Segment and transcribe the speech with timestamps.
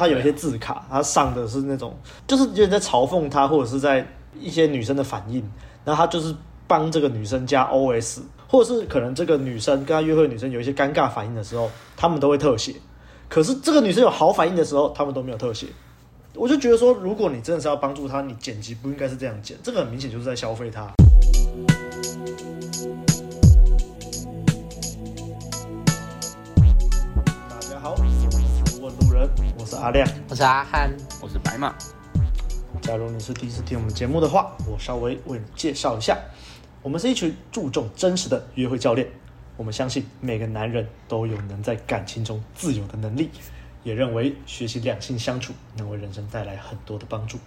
[0.00, 1.92] 他有一些字卡，他上的是那种，
[2.24, 4.06] 就是有点在嘲讽他，或者是在
[4.38, 5.42] 一些女生的反应，
[5.84, 6.32] 然后他就是
[6.68, 12.76] 帮这个女生加 OS，或者是可能这个女生跟他约会女生有一些尴尬反应的时候，他们都会特写。
[13.28, 15.66] 可是这个女生有好反应的时候，他们都没有特写。
[16.34, 20.70] 我就觉得说，如果你真的是要帮助他，你剪辑不应该是这样剪，这个很明显就是在消费
[29.18, 29.28] 他。
[29.58, 31.74] 我是阿亮，我是阿汉，我是白马。
[32.82, 36.16] 假如你是第一次听我们节目的话，我稍微为你介绍一下，
[36.82, 39.08] 我们是一群注重真实的约会教练。
[39.56, 43.28] 我们相信每个男人都有能在感情中自由的能力，
[43.82, 47.38] 也认为学习两性相处能为人生带来很多的帮助。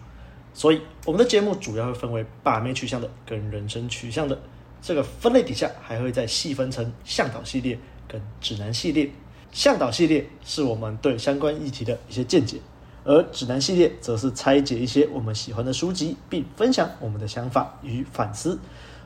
[0.53, 4.37] 所以，我们的节目主要会分为把妹取向的跟人生取向的。
[4.81, 9.09] 这个分类底下还会再细分成向导系列跟指南系列。
[9.51, 12.57] 向导系列是我们对相关议题的一些见解，
[13.03, 18.57] 而指南系列则是拆解一些我们喜欢的书籍，并分享我们的想法与反思。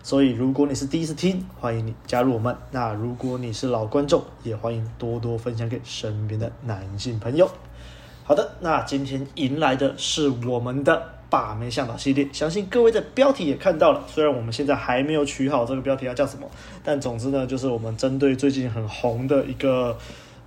[0.03, 7.49] 所以，如果你是第一次听，欢迎你加入我们；那如果你是老观众，也欢迎多多分享给身边的男性朋友。
[8.23, 14.03] 好的，那今天迎来的是我们的把妹向导系列，相信各位的标题也看到了。
[14.07, 16.47] 虽然我们现在还没有取好这个标题要叫什么，
[16.83, 19.97] 但总之呢，就是我们针对最近很红的一个。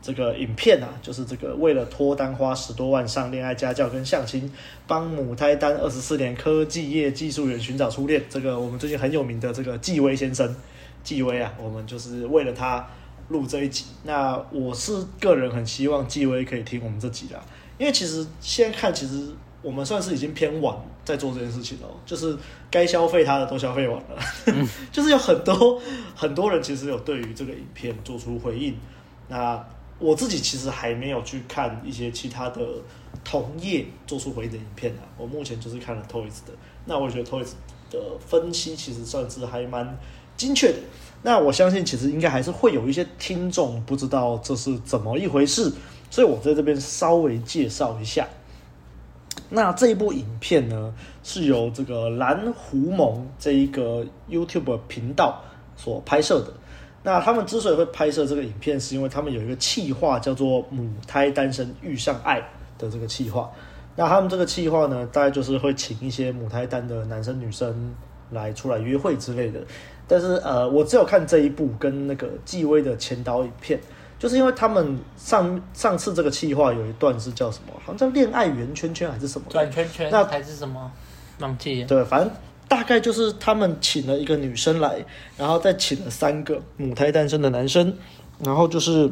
[0.08, 4.50] 这个影片啊，就是这个为了脱单花十多万上恋爱家教跟相亲，
[4.86, 8.24] 帮母胎单二十四年科技业技术员寻找初恋。
[8.30, 10.56] 这个我们最近很有名的这个纪威先生，
[11.04, 12.88] 纪威啊，我们就是为了他
[13.28, 13.84] 录这一集。
[14.04, 17.44] 那我是个人很希望纪威可以听我们这集啦，
[17.76, 19.28] 因为其实现在看，其实
[19.60, 22.34] 我们算是已经偏晚在做这件事情了，就是
[22.70, 25.78] 该消费他的都消费完了，嗯、 就是有很多
[26.14, 28.74] 很多人其实有对于这个影片做出回应，
[29.28, 29.62] 那。
[29.98, 32.60] 我自己其实还没有去看一些其他的
[33.24, 36.52] 同业做出回应的影片啊，我目前就是看了 Toys 的，
[36.84, 37.52] 那我觉得 Toys
[37.90, 39.98] 的分析其实算是还蛮
[40.36, 40.78] 精确的。
[41.22, 45.72] 那我相信其实应该还是会有一些听众不知道这是怎么一回事，
[46.10, 48.28] 所以我在这边稍微介绍一下。
[49.50, 50.94] 那这一部影片呢，
[51.24, 55.42] 是由这个蓝狐獴这一个 YouTube 频道
[55.76, 56.52] 所拍摄的。
[57.08, 62.38] 那他们之所以会拍摄这个影片，是因为他们有一个企划叫做“母胎单身遇上爱”
[62.76, 63.50] 的这个企划。
[63.96, 67.94] 那他们这个企划呢，大概就是会请一些母胎单的男生女生
[68.30, 69.58] 来出来约会之类的。
[70.06, 73.80] 但是呃，我只有看这一部跟那个纪威的前导影片，
[74.18, 80.92] 就是因为他们上上次这个企划有一段是叫什么，好像叫恋爱圆圈圈还是什么转圈圈，那还是什么
[81.38, 81.88] 忘记了。
[81.88, 82.30] 对，反正。
[82.68, 85.04] 大概就是他们请了一个女生来，
[85.38, 87.96] 然后再请了三个母胎单身的男生，
[88.44, 89.10] 然后就是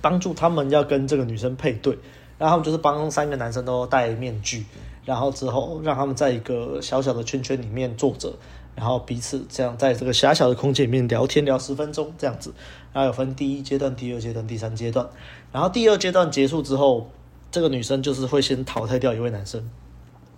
[0.00, 1.96] 帮助他们要跟这个女生配对，
[2.36, 4.66] 然后就是帮三个男生都戴面具，
[5.04, 8.34] 然后之后让他们在一个小小的圈圈里面坐着，
[8.74, 12.52] 然后彼此这样在这个狭小的空间里面聊天聊十分钟这样子，
[12.92, 15.08] 然后有分第一阶段、第二阶段、第三阶段，
[15.52, 17.08] 然后第二阶段结束之后，
[17.52, 19.70] 这个女生就是会先淘汰掉一位男生。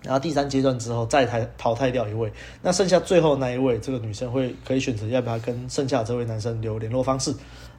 [0.02, 7.34] 然后第三阶段之后再淘淘汰掉一位，那剩下最后那一位，这个女生会可以选择要不要跟剩下这位男生留联络方式，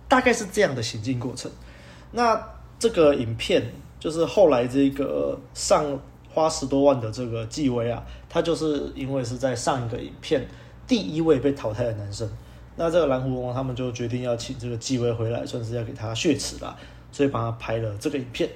[0.08, 1.50] 大概是这样的行进过程。
[2.12, 2.42] 那
[2.80, 3.64] 这个影片
[4.00, 5.86] 就是后来这个上
[6.30, 10.46] 花十多万的这个纪威啊，他就是因为是在上一个影片
[10.86, 12.30] 第一位被淘汰的男生，
[12.76, 16.76] 那这个蓝狐王他们就决定要请这个纪威回来，算是要给他血耻啦，
[17.12, 18.50] 所以帮他拍了这个影片。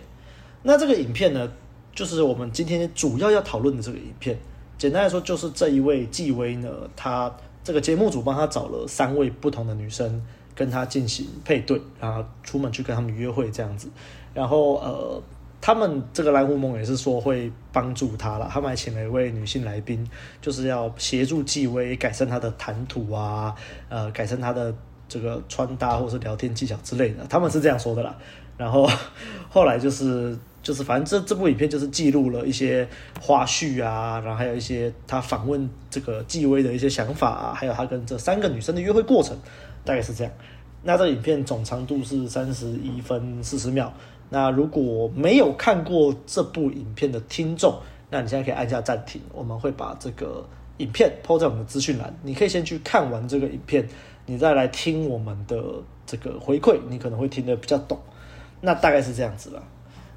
[0.64, 1.52] 那这个影片呢，
[1.94, 4.38] 就是我们今天主要要讨论的这个影片，
[4.78, 7.30] 简单来说，就是这一位纪威呢，他
[7.64, 10.22] 这个节目组帮他找了三位不同的女生
[10.56, 13.90] 跟他进行配对，然后出门去跟他们约会这样子。
[14.34, 15.22] 然后呃，
[15.60, 20.08] 他们这个蓝狐梦也是说会帮助他了，他们还请了一位女性来宾，
[20.42, 23.54] 就是要协助纪威改善他的谈吐啊，
[23.90, 24.74] 呃，改善他的
[25.10, 28.16] 这个穿搭或是聊天技巧之类的，他们是这样说的啦。
[28.58, 28.90] 然后
[29.50, 30.38] 后来就是。
[30.64, 32.88] 就是反正这这部影片就是记录了一些
[33.20, 39.36] 花絮啊，然后还有一些他访问这个纪威的一些想法啊，还有他跟这三个女生的约会过程，
[39.84, 40.32] 大概是这样。
[40.84, 43.94] 那这影片总长度是三十一分四十秒。
[44.30, 47.80] 那如果没有看过这部影片的听众，
[48.10, 50.48] 那你现在可以按下暂停，我们会把这个
[50.78, 53.88] 影片抛在我们的资讯栏，你可以先去看完这个影片，
[54.26, 55.62] 你再来听我们的
[56.06, 58.00] 这个回馈，你可能会听得比较懂。
[58.62, 59.62] 那大概是这样子了。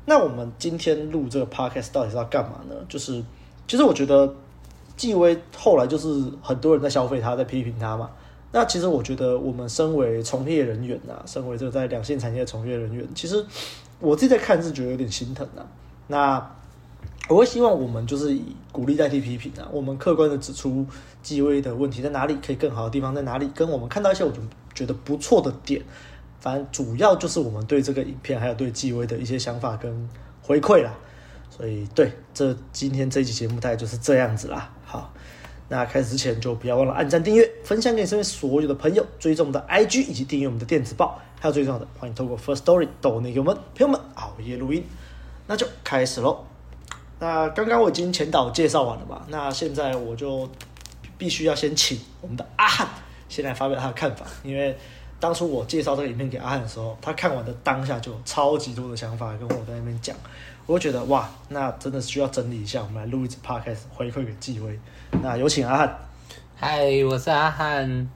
[0.07, 2.75] 那我们今天录这个 podcast 到底是要干嘛呢？
[2.89, 3.23] 就是，
[3.67, 4.35] 其实我觉得
[4.97, 6.09] 纪威后来就是
[6.43, 8.11] 很多人在消费他，在批评他嘛。
[8.53, 13.45] 那其实我觉得我们身为从业人员啊，身为这个在两性产业的从业人员，其实
[13.99, 15.67] 我自己在看是觉得有点心疼啊。
[16.07, 16.55] 那
[17.29, 20.87] 我会希望我们就是以鼓励代替批评啊，我们客观的指出
[21.23, 24.31] 纪威的问题在哪里，可以更好的地方在哪里，跟我们看到一些我
[24.75, 25.83] 觉得不错的点。
[26.45, 30.11] 反正主要就是我们对这个影片还有对纪威的一些想法跟
[30.43, 30.93] 回馈啦。
[31.49, 34.71] 所以对，这今天这期节目大概就是这样子啦。
[34.85, 35.11] 好，
[35.71, 44.85] 那开始之前就不要忘了按赞、订阅、分享给身边所有的朋友，追踪我们的 IG 以及订阅我们的电子报，还有最重要的，欢迎透过 First Story 抖内给我们朋友们熬夜录音。
[45.47, 46.45] 那就开始喽。
[47.21, 50.51] 那刚刚我已经前导介绍完了嘛，那现在我就
[51.17, 52.89] 必须要先请我们的阿汉
[53.29, 54.77] 先来发表他的看法，因为
[55.19, 60.15] 当初我介绍这个影片给阿汉的时候，他看完的当下就超级多的想法跟我在那边讲，
[60.67, 64.79] 我就觉得哇，那真的需要整理一下，我们来录一次 podcast 回馈给纪威。
[65.23, 65.99] 那有请阿汉。
[66.57, 68.09] 嗨，我是阿汉。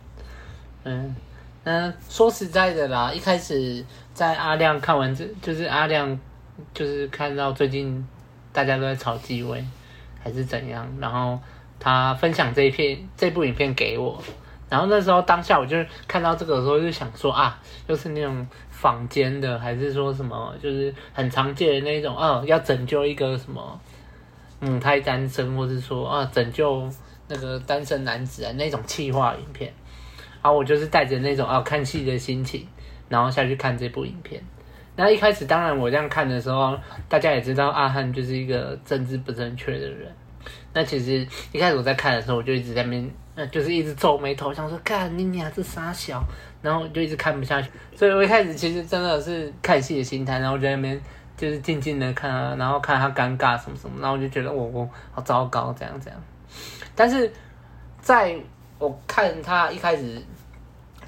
[0.84, 1.16] 嗯
[1.64, 3.84] 嗯，说实在的啦，一开始
[4.14, 6.18] 在阿亮看完这，就是阿亮
[6.72, 8.06] 就是看到最近。
[8.50, 9.62] 大家都在炒纪威，
[10.20, 10.88] 还是怎样？
[10.98, 11.38] 然后
[11.78, 14.20] 他分享这一片这部影片给我，
[14.68, 15.76] 然后那时候当下我就
[16.06, 23.80] 看到这个的时候，就想说啊，就是那种坊间的，还是说什么，就是很常见的那种，啊，要拯救一个什么
[24.60, 26.88] 母胎单身，或是说啊，拯救
[27.28, 29.72] 那个单身男子啊那种企划影片。
[30.42, 32.66] 然后我就是带着那种啊看戏的心情，
[33.08, 34.40] 然后下去看这部影片。
[34.94, 36.78] 那一开始，当然我这样看的时候，
[37.08, 40.12] 大家也知道阿汉就是一个政治不正确的人。
[40.72, 46.22] 那其实一开始我在看的时候，我就一直在那边，就是一直皱眉头，想说，干你娘这傻小，
[46.62, 47.70] 然后就一直看不下去。
[47.96, 51.00] 所以我一开始其实真的是看戏的心态，然后就在那边
[51.36, 56.20] 就是静静的看啊，然后看他尴尬什么什么，然后我就觉得我我好糟糕，这样这样。
[56.94, 57.32] 但是
[58.00, 58.36] 在
[58.78, 60.22] 我看他一开始。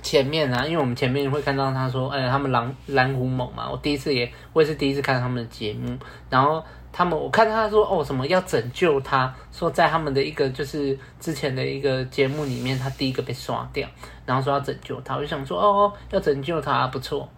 [0.02, 5.94] 前面啊，因为我们前面会看到他说，哎，他们蓝蓝狐猛嘛，我第一次也，我也是第一次看他们的节目，
[6.30, 13.88] 然后他们，我看他说，哦，什么要拯救他，说在他们的一个就是之前的一个节目里面，他第一个被刷掉，
[14.26, 17.28] 然后说要拯救他，我就想说，哦，要拯救他不错，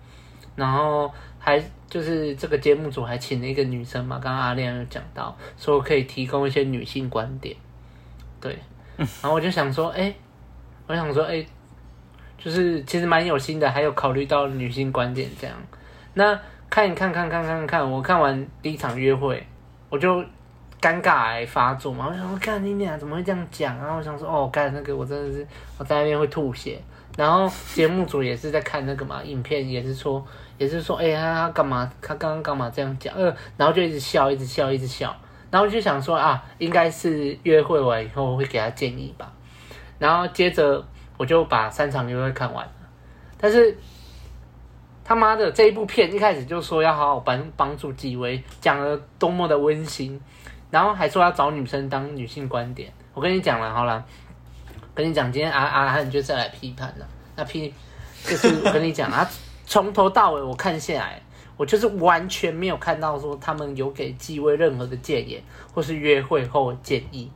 [0.57, 7.57] 然后还就是这个节目组还请了一个女生嘛，刚刚阿亮有讲到，说可以提供一些女性观点，
[8.41, 8.59] 对，
[8.97, 10.15] 然后我就想说，哎，
[10.87, 11.45] 我想说，哎。
[12.45, 15.57] 就是其实蛮有心的，还有考虑到女性观点这样。
[16.15, 16.37] 那
[16.73, 19.47] 看一看看看看看，我看完第一场约会，
[19.91, 20.25] 我就
[20.81, 22.07] 尴尬癌发作嘛。
[22.09, 23.83] 我想说，干你俩怎么会这样讲啊？
[23.83, 25.47] 然后我想说，哦，干那个我真的是
[25.77, 26.81] 我在那边会吐血。
[27.15, 30.27] 然后节目组也是在看那个嘛， 影片也是说
[30.57, 31.93] 也是说，哎、欸、他干嘛？
[32.01, 33.15] 他刚刚干嘛这样讲？
[33.15, 33.25] 呃，
[33.59, 35.15] 然后就一直笑，一直笑，一直笑。
[35.51, 39.31] 然后就想说啊，应该是约会完以后会给他建议吧。
[39.99, 40.83] 然后接着。
[41.19, 42.73] 我就把三场约会看完了，
[43.39, 43.77] 但是
[45.13, 50.19] 他妈的这一部片一开始就说要好好帮帮助纪威，讲了多么的温馨，
[50.71, 52.91] 然后还说要找女生当女性观点。
[53.13, 54.03] 我跟你讲了，好了，
[54.95, 57.07] 跟你讲，今天阿阿汉就是来批判了。
[57.37, 57.75] 那批
[58.25, 59.29] 就是我跟你讲啊，
[59.67, 61.21] 从头到尾我看下来，
[61.59, 65.43] 我就是完全没有看到说他们有给纪威任何的建言，
[65.75, 67.31] 或是约会后建议，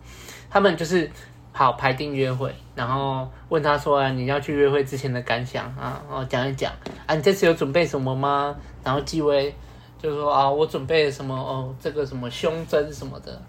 [0.49, 1.11] 他们就是。
[1.59, 6.71] 好，排定约会，然后问他说：“啊，你要去约会之前的感想啊？”然后讲一讲
[7.07, 8.55] 啊，你这次有准备什么吗？
[8.85, 9.51] 然后纪威
[9.99, 13.41] 就说：“啊，我准备什么哦，这个什么胸针什么的。”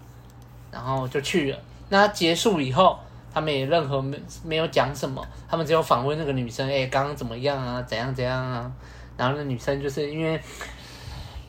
[0.72, 1.58] 然后就去了。
[1.90, 2.98] 那结束以后，
[3.30, 7.82] 他们也任何没没有讲什么，他们只有访问那个女生：“哎，刚刚怎么样啊？
[7.82, 8.72] 怎样怎样啊？”
[9.18, 10.40] 然后那女生就是因为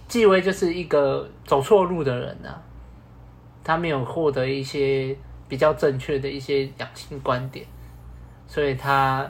[0.09, 2.61] 纪威就是一个走错路的人呐、啊，
[3.63, 5.15] 他没有获得一些。
[5.49, 7.65] 比较正确的一些两性观点，
[8.47, 9.29] 所以他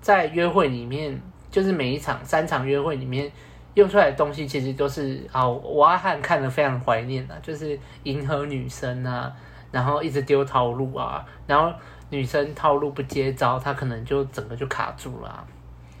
[0.00, 1.18] 在约会里面，
[1.50, 3.32] 就是每一场三场约会里面
[3.72, 9.32] 用出来的东西，其实都是啊，我阿汉看了非常怀念啊，就是迎合女生啊，
[9.72, 11.72] 然后一直丢套路啊，然后
[12.10, 15.46] 女生套路不接招，他可能就整个就卡住了啊。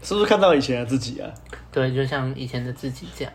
[0.02, 1.28] 是不是看到以前的自己啊？
[1.72, 3.32] 对，就像以前的自己这样。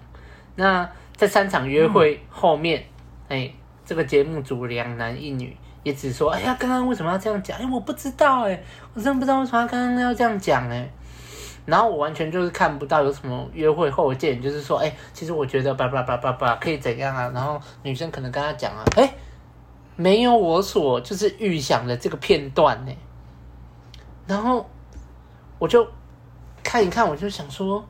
[0.55, 2.79] 那在三场约会后面，
[3.27, 5.58] 哎、嗯欸，这个节目组两男一女。
[5.84, 7.58] 也只说，哎呀，刚刚为什么要这样讲？
[7.60, 8.63] 哎，我不知道，哎，
[8.94, 10.90] 我真的不知道为什么他刚刚要这样讲，哎。
[11.66, 17.32] 然后我完全就是看不到有什么约会后见，就是说，哎，其实我觉得，叭叭叭叭叭，可以怎样啊？
[17.34, 19.13] 然后女生可能跟他讲啊，哎，
[19.96, 22.92] 没有我所就是预想的这个片段，呢。
[24.28, 24.70] 然后
[25.58, 25.88] 我就
[26.63, 27.86] 看一看，我就想说，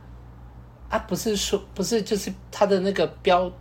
[0.90, 3.52] 啊，不是说，不是就是他的那个标。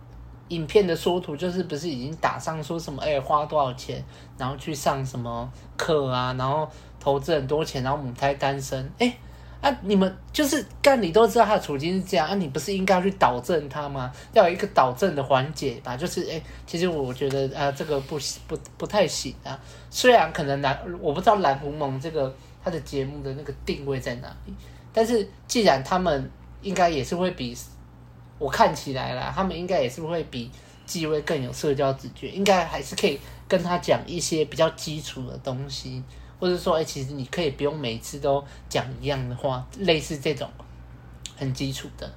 [0.53, 4.03] 影片的缩图就是不是已经打上说什么哎、花多少钱，
[4.37, 6.69] 然后去上什么课啊，然后
[6.99, 9.17] 投资很多钱，然后母胎单身哎、
[9.61, 14.11] 啊，你们就是干，你都知道他的处境是这样啊，你不是应该去导正他吗？
[14.33, 15.97] 要有一个导正的环节吧？
[15.97, 19.59] 就是哎、其实我觉得啊，这个不不不太行啊。
[19.89, 22.33] 虽然可能蓝，我不知道蓝狐獴这个
[22.63, 24.53] 他的节目的那个定位在哪里，
[24.91, 26.29] 但是既然他们
[26.61, 27.55] 应该也是会比
[28.43, 30.51] 我看起来啦，他们应该也是会比
[30.85, 36.03] 纪威更有社交直觉，应该还是可以跟他讲一些比较基础的东西。
[36.39, 40.45] 或者说，哎、欸，其实你可以不用每次都讲一样的话，类似这种
[41.37, 42.11] 很基础的。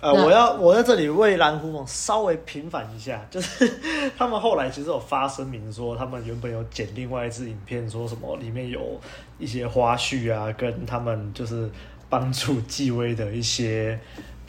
[0.00, 3.70] 呃，我要我在这里为蓝狐獴稍微平反一下，就是
[4.18, 9.00] 他们后来其实有发声明说，他们原本有剪另外一支影片，说什么里面有
[9.38, 11.70] 一些花絮啊，跟他们就是
[12.08, 13.96] 帮助纪威的一些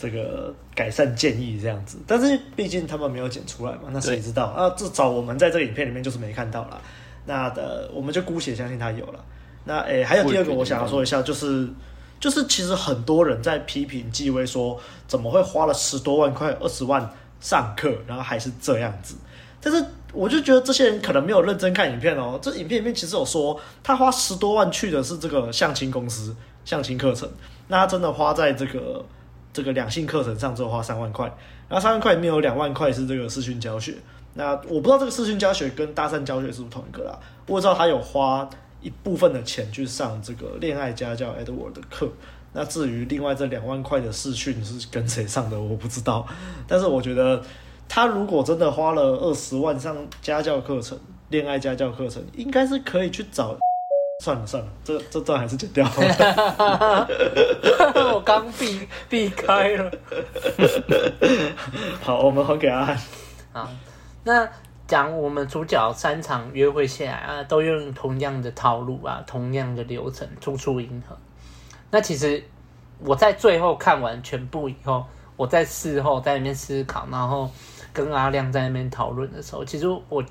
[0.01, 2.00] 这个改善建议这样子。
[2.08, 4.70] 但是毕竟他们没有剪出来嘛，那谁知道啊？
[4.72, 6.81] 至少我们在这个影片里面就是没看到啦。
[7.25, 9.24] 那的，我们就姑且相信他有了。
[9.63, 11.70] 那诶、欸，还有第二个，我想要说一下，就是
[12.20, 17.08] 就是其实很多人在批评纪威说，怎么会花了十多万块、二十万
[17.39, 19.13] 上课，然后还是这样子。
[19.62, 22.39] 但是我就觉得这些人可能没有认真看影片哦。
[22.41, 27.29] 这影片里面其实有说，他花十多万去的是这个相亲公司、相亲课程。
[27.67, 29.05] 那他真的花在这个
[29.53, 31.25] 这个两性课程上，之后花三万块。
[31.70, 33.96] 然后三万块里面有两万块是这个视讯教学。
[34.34, 37.20] 那我不知道这个视讯教学跟搭讪教学是不是同一个啦。
[37.48, 38.50] 我知道他有花
[38.81, 42.10] 一部分的钱去上这个恋爱家教 Edward 的课。
[42.53, 46.27] 那至于另外这两万块的视讯是跟谁上的，我不知道。
[46.67, 47.41] 但是我觉得
[47.88, 50.98] 他如果真的花了二十万上家教课程、
[51.29, 53.58] 恋爱家教课程，应该是可以去找。
[54.22, 55.84] 算了算了，这这段还是剪掉。
[58.13, 59.92] 我刚避避开了。
[62.04, 62.96] 好，我们还给阿汉。
[63.51, 63.68] 好。
[64.24, 64.48] 那
[64.88, 71.18] 讲我们主角三场约会下来啊，都用同样的套路啊，同样的流程，处处迎合。
[71.90, 72.44] 那其实
[73.00, 75.04] 我在最后看完全部以后，
[75.36, 77.50] 我在事后在那边思考，然后
[77.92, 80.24] 跟阿亮在那边讨论的时候，其实我我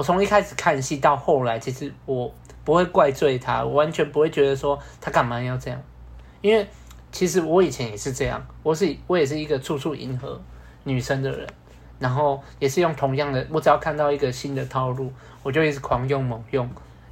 [0.00, 2.32] 我从一开始看戏到后来，其实我
[2.64, 5.78] 不会怪罪他，我完全不会觉得说他干嘛要这样，
[6.40, 6.66] 因为
[7.12, 10.40] 其实我以前也是这样，我是我也是一个处处迎合
[10.84, 11.46] 女生的人。
[11.98, 16.66] 然后也是用同样的，我只要看到一个新的套路，我就一直狂用猛用。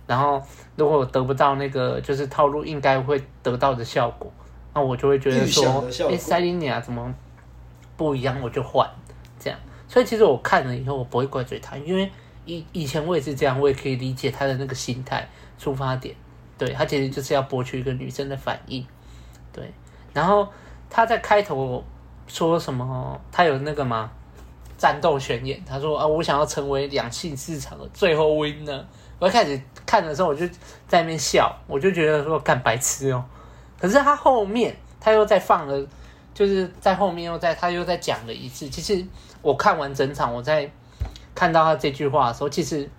[0.06, 0.40] 然后
[0.76, 4.32] 如果我得不到那个就是套路应该会得到的效果，
[4.72, 7.14] 那我就会觉得说，哎，塞琳妮亚怎么
[7.98, 8.88] 不一样，我就换
[9.38, 9.58] 这样。
[9.86, 12.10] 所以其实我看了以后，我不会怪罪他，因为
[12.48, 15.28] 以以前我也是这样，我也可以理解他的那个心态
[15.58, 16.14] 出发点。
[16.56, 18.84] 对，他其实就是要博取一个女生的反应。
[19.52, 19.70] 对，
[20.14, 20.48] 然后
[20.88, 21.84] 他在开头
[22.26, 23.20] 说什么？
[23.30, 24.10] 他有那个吗？
[24.78, 28.82] 战斗宣言，他说啊，我想要成为两性市场的最后 winner。
[29.18, 30.46] 我一开始看的时候，我就
[30.86, 33.24] 在那边笑，我就觉得说干白痴哦。
[33.78, 35.86] 可是他后面他又在放了，
[36.32, 38.68] 就是在后面又在他又在讲了一次。
[38.68, 39.04] 其实
[39.42, 40.70] 我看完整场，我在
[41.38, 42.90] 看到他这句话的时候，其实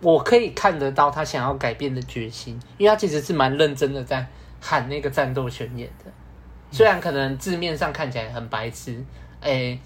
[0.00, 4.24] 我可以看得到他想要改变的决心，因为他其实是蛮认真的在
[4.60, 6.10] 喊那个战斗宣言的。
[6.70, 9.04] 虽然可能字面上看起来很白痴，
[9.40, 9.80] 哎、欸。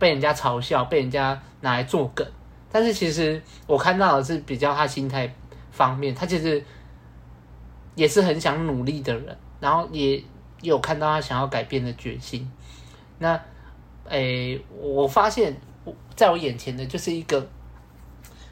[0.00, 2.24] 被人家嘲笑，被人家拿来做梗，
[2.70, 5.34] 但是其实我看到的是比较他心态
[5.72, 6.64] 方面，他其实
[7.96, 10.22] 也是很想努力的人，然后也
[10.62, 12.48] 有看到他想要改变的决心。
[13.18, 13.32] 那，
[14.04, 15.56] 诶、欸，我发现
[16.14, 17.46] 在我眼前的就是一个，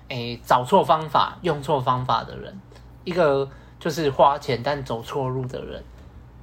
[0.08, 2.60] 诶、找错方法、用错方法的人，
[3.04, 5.82] 一个就是花钱但走错路的人。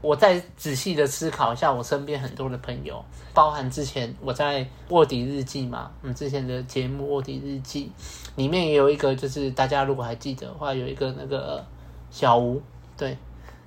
[0.01, 3.01] 我再仔细的思考一下，我身边很多的朋友，
[3.33, 7.89] 包含之前我在卧底日记嘛，我们之前的节目卧底日记
[8.35, 11.65] 里面也有一个，就是大家如果还记得的话，有一个那个
[12.11, 12.61] 小吴，
[12.97, 13.17] 对，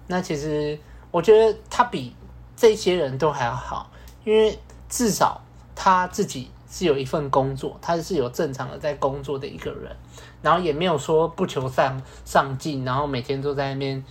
[0.07, 0.79] 那其实
[1.11, 2.15] 我觉得他比
[2.55, 3.91] 这些人都还要好，
[4.23, 4.59] 因为
[4.91, 5.41] 至少
[5.75, 9.97] 他自己是有一份工作，他是有正常的在工作的一个人，
[10.43, 14.05] 然后也没有说不求上上进，然后每天都在那边，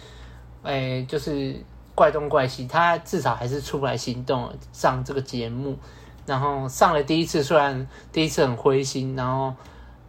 [0.63, 1.55] 哎，就是。
[1.97, 5.77] 怪东怪西，他至少还是出来行动上这个节目，
[6.25, 9.55] 然后上了第一次，虽然第一次很灰心，然后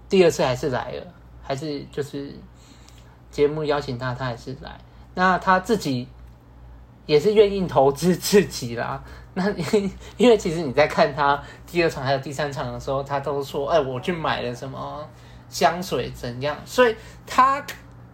[0.09, 1.07] 第二次还是来了，
[1.41, 2.35] 还是就是
[3.31, 4.77] 节目邀请他，他还是来。
[5.15, 6.09] 那他自己
[7.07, 9.05] 也是愿意投资自己啦。
[9.37, 9.49] 那
[10.17, 15.09] 因为其实你在看他第二场还有第三场的时候，他都说：“哎，我去买了什么
[15.49, 17.65] 香水怎样？”所以他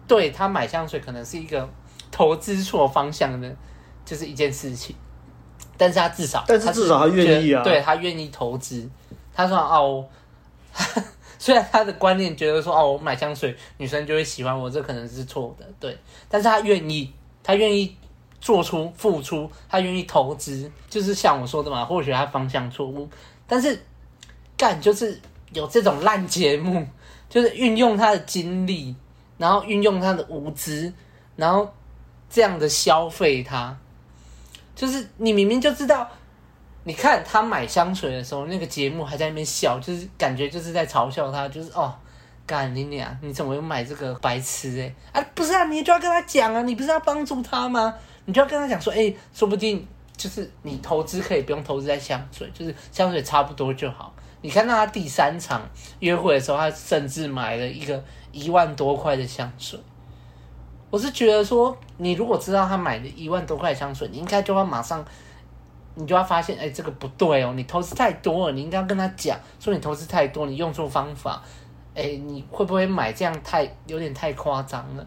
[0.07, 1.67] 对他买香水可能是一个。
[2.15, 3.51] 投资错方向的，
[4.05, 4.95] 就是一件事情，
[5.75, 8.87] 但是他至少，但是至少他愿意啊，对他愿意投资。
[9.33, 10.07] 他说哦，
[11.39, 15.97] 虽然他的观念觉得说哦，我买香水女生就会喜欢我，这可能是错的，对，
[16.29, 17.11] 但是他愿意，
[17.41, 17.97] 他愿意
[18.43, 23.07] 做出付出，他愿意投资，就是像我说的嘛，或许他方向错误，
[23.47, 23.81] 但是
[24.57, 25.17] 干就是
[25.53, 26.85] 有这种烂节目，
[27.29, 28.93] 就是运用他的精力，
[29.37, 30.91] 然后运用他的无知，
[31.37, 31.73] 然后
[32.29, 33.77] 这样的消费他，
[34.75, 36.05] 就是你明明就知道。
[36.83, 41.95] 你看他买香水的时候，那个节目还在那边笑，就是感觉就是在嘲笑他，就是哦，
[42.45, 45.21] 干你俩，你怎么又买这个白痴哎？
[45.21, 47.95] 啊，不是啊，你就要跟他讲啊，你不是要帮助他吗？
[48.25, 54.13] 你就要跟他讲说，哎，说不定就是你投资可以不用投资在香水，就是香水差不多就好。
[54.41, 55.61] 你看到他第三场
[55.99, 59.79] 约会的时候，他甚至买了一个一万多块的香水。
[60.89, 65.03] 我是觉得说，你如果知道他买了一万多块香水，你应该就会马上。
[65.95, 71.39] 你就要发现，哎、这个不对哦，你投资太多了，你应该要跟他讲，说你投资太多，你用错方法，
[71.93, 75.05] 哎、你会不会买这样太有点太夸张了？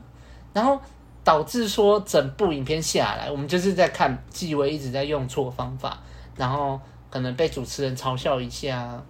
[0.53, 0.81] 然后
[1.27, 5.99] 导致说整部影片下来，我们就是在看纪薇一直在用错方法，
[6.37, 6.81] 然后
[7.11, 9.03] 可能被主持人嘲笑一下，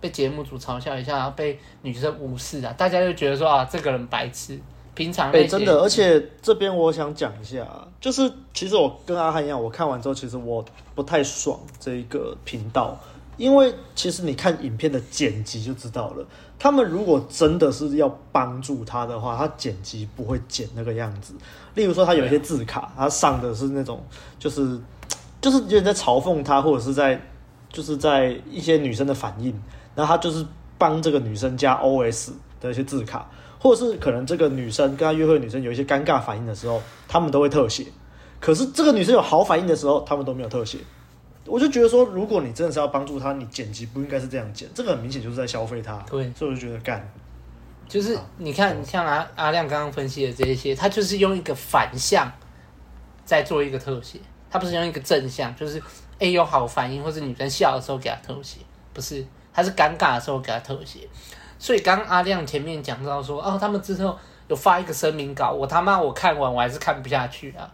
[0.00, 4.58] 被节目组嘲笑一下，然后被女生无视啊，大家就觉得说啊，这个人白痴。
[4.94, 7.68] 平常哎、欸，真的，而且这边我想讲一下，
[8.00, 12.98] 就是其实我跟阿汉一样，我看完之后，其实我不太爽这一个频道，
[13.38, 16.26] 因为其实你看影片的剪辑就知道了，
[16.58, 21.32] 他们如果真的是要帮助他的话，他剪辑不会剪那个样子。
[21.74, 24.04] 例如说，他有一些字卡，他上的是那种，
[24.38, 24.78] 就是
[25.40, 27.18] 就是有点在嘲讽他，或者是在
[27.72, 29.58] 就是在一些女生的反应，
[29.94, 30.44] 然后他就是
[30.76, 33.26] 帮这个女生加 OS 的一些字卡。
[33.60, 37.86] 或者是可能这个女生跟他约会的女生有一些尴尬反应的时候，他们都会特写。
[38.38, 40.78] 可是这个女生有好反应的时候，他们都没有特写。
[41.48, 45.96] 我就觉得说，如果你真的是要帮助他，你剪辑不应该是这样剪，这个很明显就是在消费他。
[46.08, 47.06] 对，所以我就觉得干。
[47.88, 52.30] 就是你看，像阿阿亮刚刚分析的这一些，他就是用一个反向
[53.24, 54.18] 在做一个特写，
[54.50, 55.82] 他不是用一个正向，就是
[56.18, 58.58] 哎有好反应或者女生笑的时候给他特写，
[58.92, 61.08] 不是，他是尴尬的时候给他特写。
[61.58, 64.16] 所以刚刚阿亮前面讲到说，哦，他们之后
[64.48, 67.68] 有发一个声明稿，我他妈我看完我还是看不下去啊！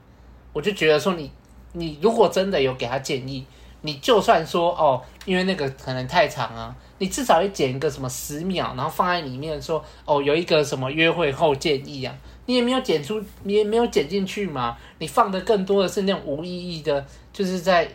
[0.52, 1.30] 我就觉得说你，
[1.72, 3.44] 你你如果真的有给他建议，
[3.87, 12.16] 你就算说哦，因为那个可能太长啊，你至少要剪一个什么十秒，然后放在里面说哦，有一个什么约会后建议啊，
[12.47, 17.87] 你也没有剪出，你也没有剪进去嘛，你放的更多的是那种无意义的，就是在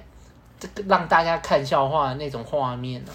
[0.59, 3.11] 这个让大家看笑话的那种画面啊。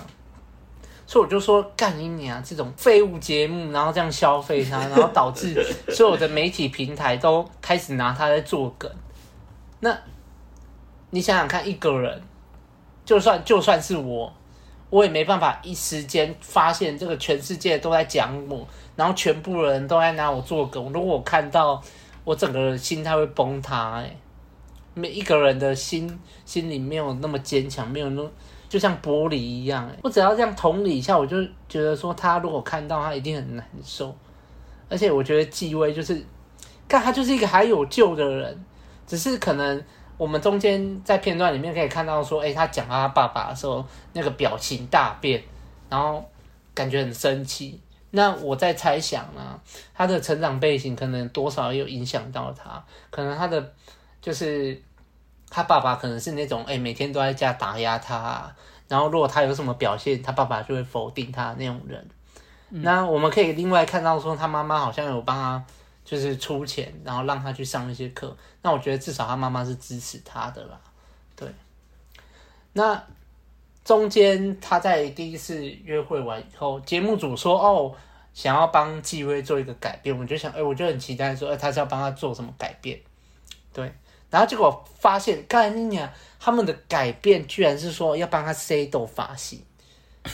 [1.07, 8.91] 所以我就说，干你娘这种废物节目，然后这样消费它， 然后导致所有的媒体平台都开始拿它在做梗。
[9.81, 9.97] 那
[11.11, 12.23] 你想想看，一个人，
[13.05, 14.33] 就算就算是我，
[14.91, 20.93] 我也没办法一时间发现这个全世界都在讲我，然后全部人都在拿我做梗。
[20.93, 21.83] 如果我看到，
[22.25, 23.99] 我整个心态会崩塌。
[23.99, 24.17] 哎，
[24.95, 28.31] 每一个人的心心里没有那么坚强，没有那么。
[28.67, 34.13] 就像玻璃一样，我只要这样同理一下，我就觉得说他如果看到他一定很难受，
[34.89, 36.27] 而且我觉得纪薇就是，
[36.89, 38.65] 看他就是一个还有救的人，
[39.07, 39.81] 只是可能
[40.17, 45.43] 我们中间在片段里面可以看到说，哎，他讲到他爸爸的时候那个表情大变，
[45.89, 46.25] 然后
[46.75, 47.81] 感觉很生气。
[48.11, 49.61] 那我在猜想呢，
[49.95, 53.73] 他的成长背景可能多少有影响到他，可能他的
[54.21, 54.81] 就是。
[55.51, 58.57] 他爸爸可能是那种哎、每天都在家打压他，啊，
[58.89, 62.05] 然后如果他有什么表现，他爸爸就会否定他那种人。
[62.71, 65.65] 那我们可以另外看到说，他妈妈好像有帮他
[66.05, 68.37] 就是出钱，然后让他去上一些课。
[68.63, 70.79] 那我觉得至少他妈妈是支持他的啦。
[71.35, 71.49] 对。
[72.73, 73.03] 那
[73.85, 77.95] 中间他在第一次约会完以后，节目组说哦，
[78.33, 83.01] 想要帮纪薇做一个改变，我就想哎、我就很期待说，哎、他是要帮他做什么改变？
[83.73, 83.93] 对。
[84.31, 89.63] 然后结果发现，干你娘，他们的改变居然是说要帮他 set 发型。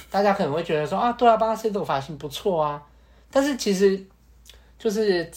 [0.08, 2.82] 大家可能会觉得说啊，对啊，帮他 set 发型不错啊。
[3.30, 4.02] 但是其实
[4.78, 5.30] 就是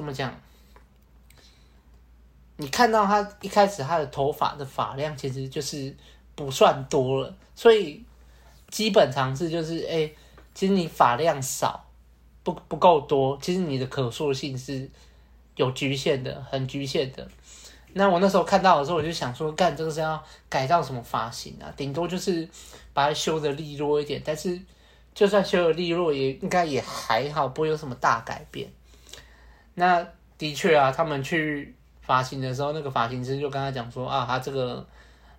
[0.00, 0.34] 怎么讲？
[2.56, 5.94] 你看到他一开始他的头发的发量其实就是
[6.34, 8.02] 不算多了，所以
[8.68, 10.10] 基本常识就是，哎，
[10.54, 11.84] 其实你发量少，
[12.42, 14.90] 不不够多，其实你的可塑性是。
[15.56, 17.28] 有局限的，很局限的。
[17.92, 21.70] 那我那时候看到的时候，我就想说，干这个是要改造什么发型啊？
[21.76, 22.48] 顶多就是
[22.94, 24.22] 把它修的利落一点。
[24.24, 24.58] 但是
[25.12, 28.70] 就算修的利落，也应该也还好，不会有什么大改变。
[29.80, 34.86] 那的确啊，他们去发型的时候，那个发型师就跟他讲说啊，他这个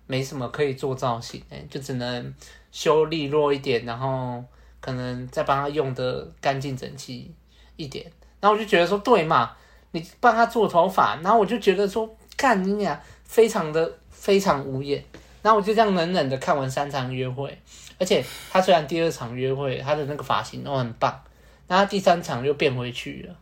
[0.08, 2.34] 没什么可以做造型，哎，就只能
[2.72, 4.42] 修利落一点，然后
[4.80, 7.32] 可能再帮他用的干净整齐
[7.76, 8.04] 一点。
[8.40, 9.52] 然后我就觉得说，对嘛。
[9.94, 15.04] 你帮他做头发，然后我就觉得说，干你俩非常的非常无言。
[15.42, 17.58] 然后我就这样冷冷的看完三场约会，
[17.98, 21.22] 而且他虽然第二场约会他的那个发型都很棒，
[21.68, 23.34] 然后第三场又变回去了。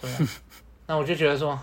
[0.00, 0.18] 对啊，
[0.86, 1.58] 那我就觉得说，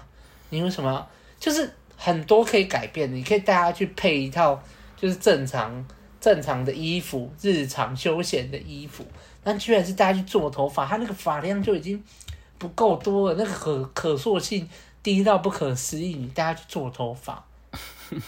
[0.50, 1.08] 你为什么
[1.40, 3.16] 就是很多可以改变的？
[3.16, 4.62] 你可以带他去配一套
[4.98, 5.86] 就是正常
[6.20, 9.06] 正常的衣服，日常休闲的衣服。
[9.44, 12.04] 但居然是带他去做头发，他那个发量就已经
[12.58, 14.68] 不够多了，那个可可塑性
[15.02, 16.16] 低到不可思议。
[16.16, 17.46] 你带他去做头发，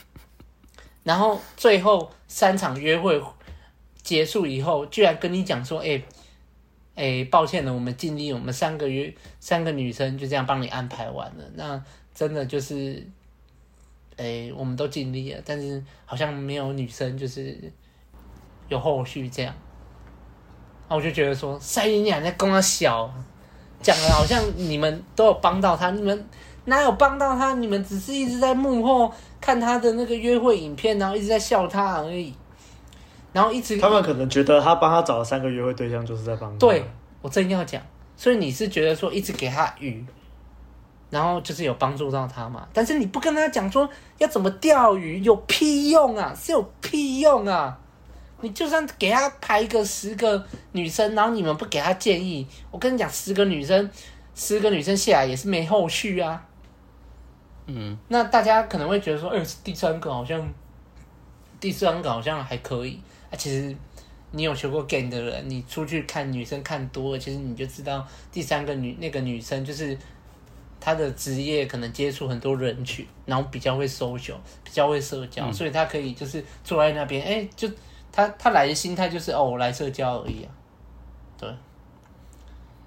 [1.04, 3.22] 然后最后三场约会
[4.04, 6.06] 结束以后，居然跟你讲说：“哎、欸。”
[6.98, 11.44] 哎，抱歉了，我们尽力，我们三个月三个女生就这样帮你安排完了。
[11.54, 11.80] 那
[12.12, 13.06] 真的就是，
[14.16, 17.56] 哎，我们都尽力了，但是好像没有女生就是
[18.68, 19.54] 有后续这样。
[20.90, 23.14] 那我就觉得说，塞你俩在跟我小，
[23.80, 26.28] 讲的好像你们都有帮到他，你们
[26.66, 27.54] 哪有帮到他？
[27.54, 32.34] 你们只是一直在幕后看他的那个约会影片，然后一直在笑他而已。
[33.34, 36.58] 然后一直，他们可能觉得他帮他找了三个约会对象，就是在帮他。
[36.58, 36.84] 对，
[37.22, 37.82] 我正要讲，
[38.16, 40.04] 所以你是觉得说一直给他鱼，
[41.10, 42.68] 然后就是有帮助到他嘛？
[42.74, 43.88] 但是你不跟他讲说
[44.18, 46.34] 要怎么钓鱼，有屁用啊？
[46.36, 47.78] 是有屁用啊？
[48.42, 53.90] 你就算给他排一个十个女生，然后你们不给他建议，我跟你讲，十个女生，
[54.36, 56.44] 十个女生下来也是没后续啊。
[57.66, 60.40] 嗯，那大家可能会觉得说，哎，第三个好像，
[61.60, 63.02] 第三个好像还可以。
[63.30, 63.76] 啊，其实
[64.32, 69.98] 你有学过 game 的人，你出去看女生看多了，其实你就知道第三个女那个女生就是
[70.80, 77.70] 她的职业可能接触很多人群，然后比较会 social，比较会社交，嗯、所以她可以就是坐在那边，哎、欸，就
[78.12, 80.52] 她她来的心态就是哦，我来社交而已啊，
[81.38, 81.50] 对。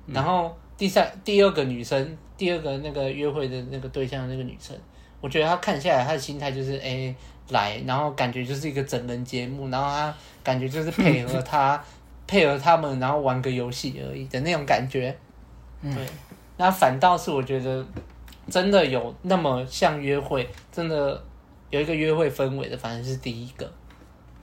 [0.06, 4.76] 然后第三第二个女生，第二个那个约会的那个对象那个女生，
[5.20, 6.88] 我觉得她看下来，她的心态就是哎。
[6.88, 7.16] 欸
[7.50, 11.82] 来，然后感觉就是一个整人节目，然后他感觉就是配合他，
[12.26, 15.16] 配合他们，然后玩个游戏而已的那种感觉。
[15.82, 16.06] 对，
[16.56, 17.84] 那反倒是我觉得
[18.48, 21.22] 真的有那么像约会，真的
[21.70, 23.70] 有一个约会氛围的，反正是第一个。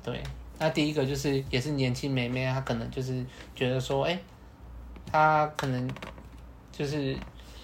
[0.04, 0.22] 对，
[0.60, 4.20] 那第一个就是也是年轻妹妹，她可能就是觉得说，哎，
[5.12, 5.90] 她可能
[6.72, 7.16] 就是。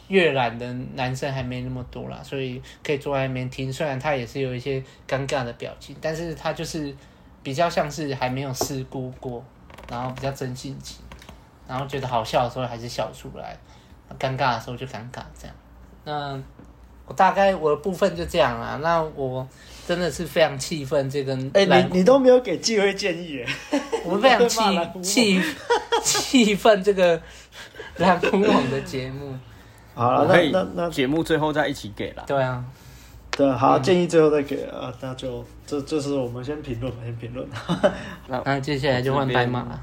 [0.10, 3.72] 阅览的男生还没那么多啦，所以可以坐在那边听。
[3.72, 6.94] 虽然他也是有一些尴尬的表情，但是他就是
[7.42, 9.44] 比较像是还没有试过过，
[9.90, 10.98] 然后比较真性情，
[11.68, 13.58] 然后觉得好笑的时候还是笑出来，
[14.20, 15.56] 尴尬的时候就尴尬这样。
[16.04, 16.42] 那
[17.08, 18.80] 我大概我的部分就这样啦。
[18.82, 19.48] 那我
[19.88, 23.48] 真的是非常气愤这个，哎、欸，你你都没有给机会建议耶，
[24.06, 24.62] 我非常气
[25.02, 25.42] 气
[26.04, 27.22] 气愤这个
[27.98, 29.34] 蓝狐网的节目。
[29.96, 32.24] 好了，那那那节目最后再一起给了。
[32.26, 32.66] 对啊，
[33.30, 37.48] 对，好，建议最后再给啊，那就这这是我们先评论，先评论。
[38.28, 39.80] 那那接下来就换白马了。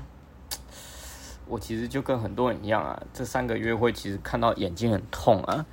[1.46, 5.64] 我其实就跟很多人一样啊，这三个约会其实看到眼睛很痛啊。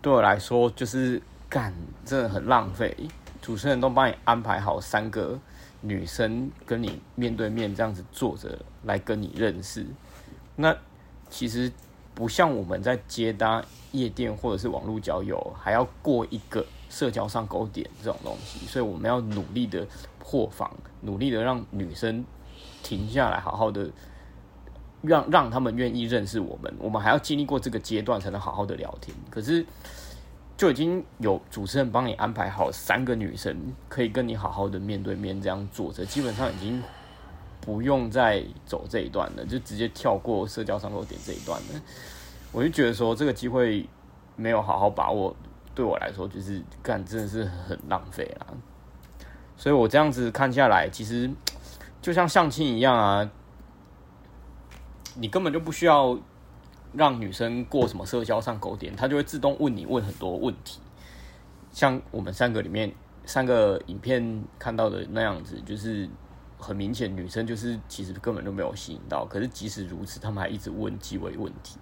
[0.00, 1.74] 对我来说，就是干，
[2.04, 2.96] 真的很浪费。
[3.42, 5.38] 主持人都帮你安排好三个
[5.82, 9.84] 女生跟你面对面这样子坐着来跟你认识，
[10.56, 10.74] 那
[11.28, 11.70] 其实。
[12.22, 19.84] 不像我们在接搭夜店或者是网络交友，还要过一个社交上钩点这种东西，所以我们要努力的
[20.20, 22.24] 破防，努力的让女生
[22.80, 23.90] 停下来，好好的
[25.02, 26.72] 让让他们愿意认识我们。
[26.78, 29.12] 我们还要经历过这个阶段，才能好好的聊天。
[29.28, 29.66] 可是
[30.56, 33.56] 就已经有主持人帮你安排好三个女生，
[33.88, 36.80] 可以跟你好好的面对面这样坐着，基本上已经。
[37.64, 41.80] 不用再走这一段了，就直接跳过社交上钩点这一段了。
[42.52, 43.88] 我就觉得说这个机会
[44.36, 45.34] 没有好好把握，
[45.74, 48.46] 对我来说就是干真的是很浪费啦。
[49.56, 51.30] 所以我这样子看下来，其实
[52.00, 53.30] 就像相亲一样啊，
[55.16, 56.18] 你根本就不需要
[56.92, 60.80] 让女生过什么社交上钩点，她就会自动问你问很多问题。
[61.72, 62.92] 像我们三个里面
[63.24, 66.08] 三个影片看到的那样子，就是。
[66.58, 69.26] 很明显，女生就是其实根本就没有吸引到。
[69.26, 71.76] 可是即使如此，他们还一直问机会问题。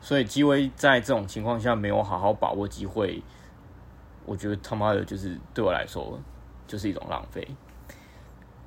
[0.00, 3.22] 所以机会在这种情况下没有好好把握机会，
[4.24, 6.18] 我觉得他妈的就是对我来说
[6.66, 7.46] 就是一种浪费。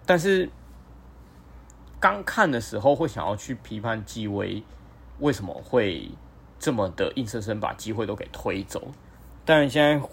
[0.05, 0.49] 但是
[1.99, 4.63] 刚看的时候会想要去批判纪威
[5.19, 6.09] 为什么会
[6.59, 8.91] 这么的硬生生把机会都给推走。
[9.45, 10.07] 但现在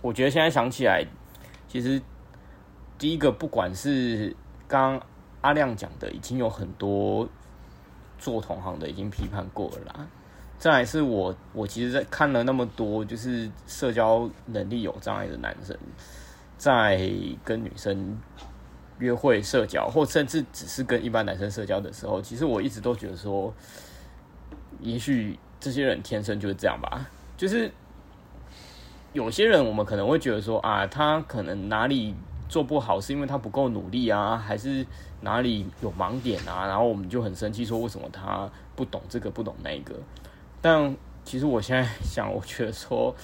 [0.00, 1.04] 我觉得现在想起来，
[1.68, 2.00] 其实
[2.98, 4.34] 第一个不管是
[4.66, 5.00] 刚
[5.40, 7.28] 阿亮讲的已经有很多
[8.18, 10.06] 做同行的已经批判过了啦，
[10.64, 15.76] 再来是我，我其实在看了那么多，就是社交能力有障碍的男生，
[16.56, 17.06] 在
[17.44, 18.18] 跟女生
[18.98, 23.52] 约会、社交，或甚至只是跟一般男生社交的时候，其实我一直都觉得说，
[24.80, 27.10] 也许这些人天生就是这样吧。
[27.36, 27.70] 就是
[29.12, 32.14] 有些人，我们可能会觉得说啊，他可能哪里
[32.48, 34.86] 做不好，是因为他不够努力啊，还是
[35.20, 36.66] 哪里有盲点啊？
[36.66, 39.94] 然后我们就很生气，说为什么他不懂这个，不懂那个。
[40.64, 40.96] 但
[41.26, 43.14] 其实我现在 想，我觉得说，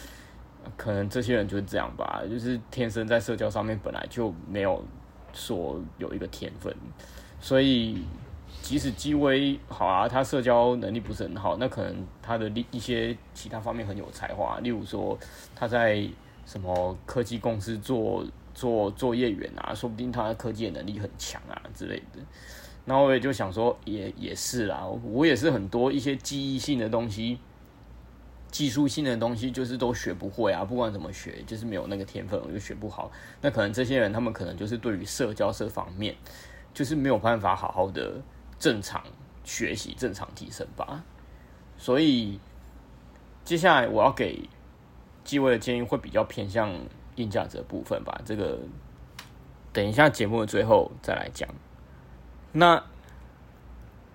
[0.76, 4.84] 可能这些人就是这样吧，就是天生在社交上面本来就没有
[5.32, 6.70] 说有一个天分，
[7.40, 8.04] 所以
[8.60, 15.18] 即使纪威好啊，他社交能力不是很好，那可能他的一些其他方面很有才华，例如说
[15.56, 16.06] 他在
[16.44, 18.22] 什么科技公司做
[18.52, 22.20] 做作业员啊，说不定他的科技能力很强啊之类的。
[22.86, 27.38] 然后我也就想说也，也是啦，我也是很多一些记忆性的东西、
[28.50, 30.64] 技术性的东西，就是都学不会啊。
[30.64, 33.12] 不管怎么学，就是没有那个天分，我就学不好。
[33.42, 36.16] 那可能这些人，他们可能就是对于社交这方面，
[36.74, 38.20] 就是没有办法好好的
[38.58, 39.04] 正常
[39.44, 41.04] 学习、正常提升吧。
[41.76, 42.40] 所以
[43.44, 44.48] 接下来我要给
[45.22, 46.72] 几位的建议会比较偏向
[47.16, 48.20] 硬价值部分吧。
[48.24, 48.58] 这个
[49.72, 51.48] 等一下节目的最后再来讲。
[52.52, 52.82] 那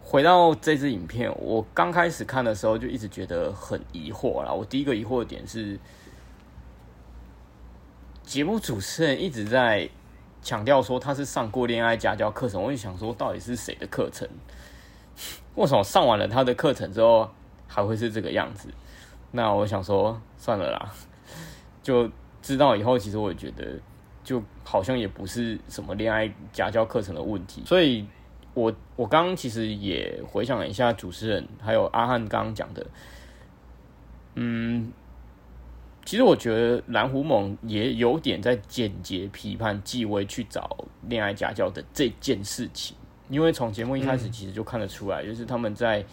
[0.02, 4.52] 回到这支影片，我刚开始看的时候就一直觉得很疑惑啦。
[4.52, 5.80] 我第一个疑惑的点是，
[8.24, 9.90] 节目主持人一直在
[10.42, 14.28] 强调说他是上过恋爱家教课程，我就想说到底是谁的课程？
[15.56, 17.30] 为什么上完了他的课程之后
[17.68, 18.70] 还会是这个样子？
[19.32, 20.94] 那我想说算了啦，
[21.82, 22.10] 就
[22.42, 23.80] 知道以后，其实我也觉得
[24.24, 28.06] 就好像也不是什么恋爱家教课程的问题，所以。
[28.56, 32.88] 我我刚刚其实也回想了一下主持人还有阿汉刚刚讲的，
[34.36, 34.92] 嗯，
[36.06, 42.96] 其实我觉得蓝狐猛也有点在间接批判纪薇去找恋爱家教的这件事情，
[43.30, 46.06] 因为从节目一开始其实就看得出来，嗯、就是他们在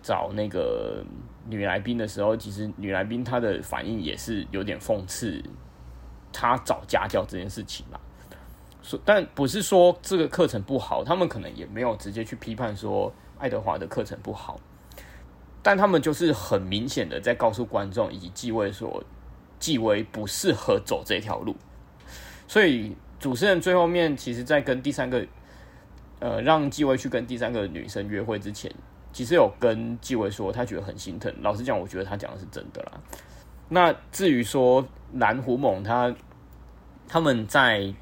[0.00, 1.04] 找那个
[1.48, 5.42] 女来宾的时候，其实女来宾她的反应也是有点讽刺
[6.32, 7.84] 她找家教这件事情
[9.02, 14.60] 但不是说这个课程不好，他们可能也没有直接去批判说爱德华的课程不好，
[15.62, 19.02] 但他们就是很明显的在告诉观众以及继位说，
[19.58, 21.56] 继位不适合走这条路。
[22.46, 25.26] 所以主持人最后面其实，在跟第三个，
[26.20, 28.70] 呃，让继位去跟第三个女生约会之前，
[29.14, 31.34] 其实有跟继位说，他觉得很心疼。
[31.40, 33.00] 老实讲，我觉得他讲的是真的啦。
[33.70, 36.14] 那至于说蓝狐獴他
[37.08, 37.94] 他们在。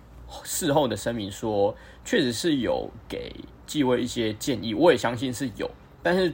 [0.44, 3.34] 事后的声明说，确实是有给
[3.66, 5.70] 纪威一些建议，我也相信是有，
[6.02, 6.32] 但是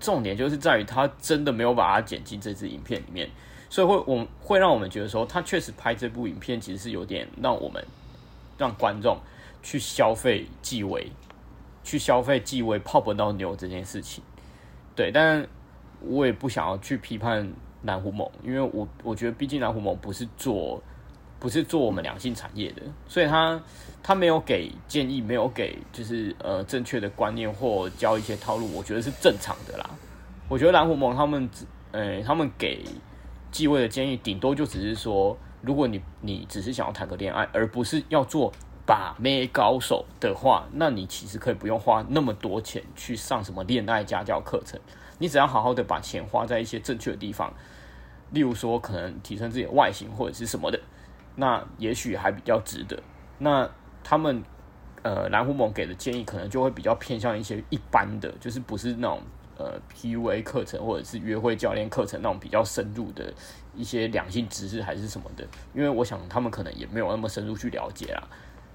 [0.00, 3.28] 重点就是在于他真的没有把它剪进这支影片里面，
[3.68, 7.84] 所以会我们会让我们觉得说，他确实拍这部影片其实是有点让我们
[8.56, 9.18] 让观众
[9.62, 11.10] 去消费纪威，
[11.82, 14.22] 去消费纪威泡不到妞这件事情，
[14.94, 15.46] 对，但
[16.00, 20.82] 我也不想要去批判蓝狐獴，因为我我觉得毕竟蓝狐獴不是做。
[21.40, 23.60] 不是做我们两性产业的，所以他
[24.02, 29.88] 他没有给建议，没有给就是呃正确的观念或教一些套路，我觉得是正常的啦。
[30.48, 32.84] 我觉得蓝狐獴他们只呃他们给
[33.52, 38.52] 继位的建议，顶多就只是说，如果你你只是想要谈个恋爱，而不是要做
[38.84, 44.80] 把妹高手的话，那你其实可以不用花那么多钱去上什么恋爱家教课程，
[45.18, 47.52] 你只要好好的把钱花在一些正确的地方，
[48.32, 50.80] 例如说可能提升自己的外形或者是什么的。
[51.40, 53.00] 那也许还比较值得。
[53.38, 53.70] 那
[54.02, 54.42] 他们
[55.02, 59.22] 呃蓝狐盟给的建议可能就会比较偏向一些一般的，就是不是那种
[59.56, 63.32] 呃 PUA 课程或者是约会教练课程那种比较深入的
[63.76, 65.46] 一些两性知识还是什么的。
[65.72, 68.22] 因为我想他们可能也没有那么深入去了解啦，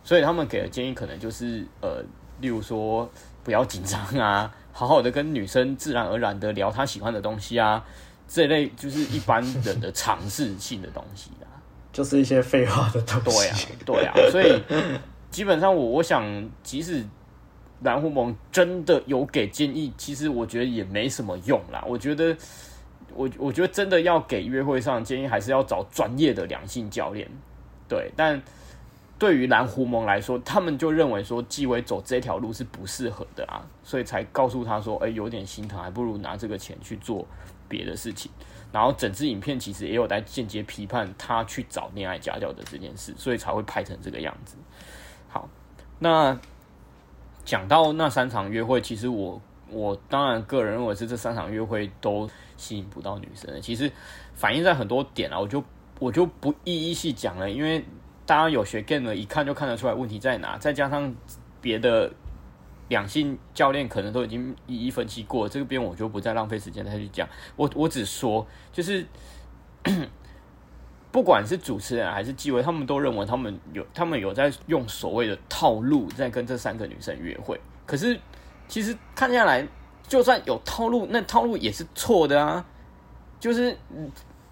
[0.01, 2.01] 所以他们给的建议可能就是呃，
[2.39, 3.11] 例如说
[3.43, 7.83] 不要紧张啊， 好好的跟女生自然而然的聊她喜欢的东西啊，
[8.25, 11.29] 这类就是一般人的尝试性的东西。
[11.93, 13.67] 就是一些废话的东西。
[13.85, 14.61] 对啊，对啊，所以
[15.31, 16.25] 基本上我我想，
[16.61, 17.05] 即使
[17.83, 21.81] 蓝狐盟真的有给建议，其实我觉得也没什么用啦。
[21.87, 22.35] 我觉得，
[23.13, 27.29] 我我觉得真的要给约会上建议，还是要找专业的良性教练。
[27.87, 28.41] 对，但
[29.23, 37.25] 对于蓝狐盟来说，他们就认为说纪委走这条路是不适合的啊，所以才告诉他说，哎，有点心疼，还不如拿这个钱去做
[37.69, 38.29] 别的事情。
[38.73, 44.57] 然后整支影片其实也有在间接批判他去找恋爱家教的这件事，所以才会拍成这个样子。
[45.29, 45.47] 好，
[45.99, 46.37] 那
[47.45, 53.61] 讲到那三场约会，其实我我当然个人认为是这三场约会都吸引不到女生的。
[53.61, 53.89] 其实
[54.33, 55.63] 反映在很多点啊，我就
[55.99, 57.85] 我就不一一细讲了，因为
[58.25, 60.57] 大家有学 game 的，一看就看得出来问题在哪。
[60.57, 61.13] 再加上
[61.61, 62.11] 别的
[62.89, 67.27] 两性教练可能都已经一一分析过，这个边我就不再浪费时间再去讲。
[67.55, 69.05] 我我只说就是。
[71.11, 77.61] 不管是主持人还是纪威，他们都认为他们有他们有在用所谓的套路在跟这三个女生约会。
[77.85, 78.19] 可是
[78.67, 79.67] 其实看下来，
[80.07, 82.65] 就算有套路，那套路也是错的啊。
[83.39, 83.77] 就是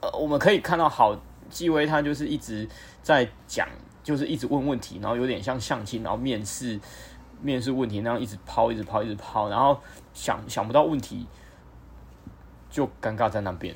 [0.02, 1.20] 呃，我们可以看到，好，
[1.52, 2.68] 纪威他就是一直
[3.04, 3.68] 在讲，
[4.02, 6.80] 就是一直问问题，然后有点像相亲，然后面试
[7.42, 9.80] 面试问题那样一直抛，一直抛，一直抛，然后
[10.14, 11.28] 想想不到问题，
[12.70, 13.76] 就尴尬在那边，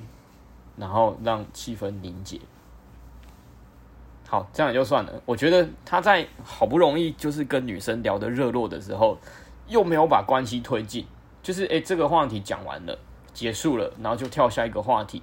[0.78, 2.40] 然后让气氛凝结。
[4.28, 5.22] 好，这样也就算了。
[5.26, 9.18] 我觉得他在好不容易就是跟女生聊得热络的时候，
[9.68, 11.06] 又没有把关系推进，
[11.44, 12.98] 就是诶，这个话题讲完了，
[13.34, 15.22] 结束了，然后就跳下一个话题。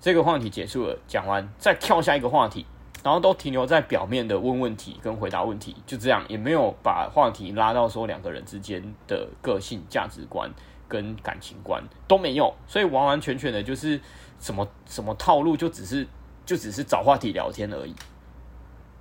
[0.00, 2.64] 这个话题结束了，讲完再跳下一个话题，
[3.02, 10.50] 然后都停留在表面的问问题跟回答问题，就这样，也没有把话题拉到说两个人之间的个性、价值观
[10.86, 14.00] 跟感情观都没有，所以完完全全的就是
[14.38, 16.06] 什么什么套路，就只是
[16.46, 17.94] 就只是找话题聊天而已。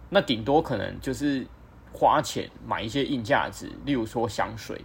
[0.10, 1.46] 那顶多可能就是
[1.94, 4.82] 花钱买一些硬价值，例如说香水。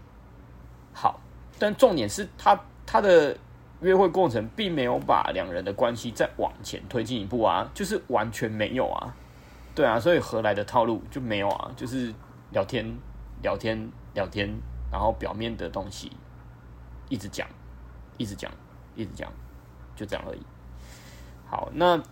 [0.93, 1.21] 好，
[1.59, 3.37] 但重点是他他的
[3.83, 9.15] 约会过程并没有把两人的关系再往前推进一步啊，就是完全没有啊。
[9.75, 11.71] 对啊，所以何来的套路就没有啊？
[11.77, 12.15] 就是
[12.51, 12.87] 聊天
[13.43, 14.49] 聊天聊天，
[14.91, 16.11] 然后表面的东西
[17.09, 17.47] 一直讲，
[18.17, 18.51] 一直讲，
[18.95, 19.31] 一直讲，
[19.95, 20.41] 就这样而已。
[21.47, 22.03] 好，那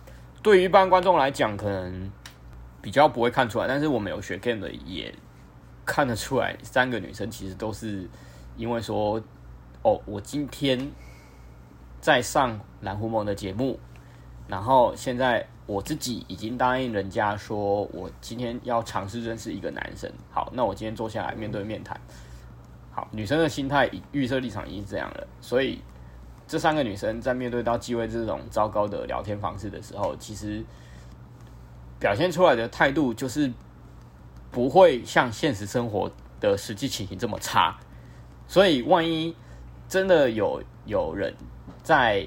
[0.43, 2.11] 对于一般观众来讲，可能。
[2.83, 5.13] 比较不会看出来，但是我们有学 game 的也
[5.85, 8.09] 看得出来，三个女生其实都是
[8.57, 9.21] 因为说，
[9.83, 10.89] 哦，我今天
[12.01, 13.79] 在上蓝狐梦的节目，
[14.47, 20.11] 然后现在我自己已经答应人家说，我今天要尝试认识一个男生。
[20.31, 21.97] 好，那我今天坐下来面对面谈。
[22.91, 25.81] 好，女生的心态预设立场已经这样了，所以
[26.47, 30.65] 这三个女生在面对到机会这种糟糕的聊天方式的时候，其实。
[31.99, 33.53] 表现出来的态度就是
[34.49, 37.77] 不会像现实生活的实际情形这么差，
[38.47, 39.35] 所以万一
[39.87, 41.31] 真的有有人
[41.83, 42.25] 在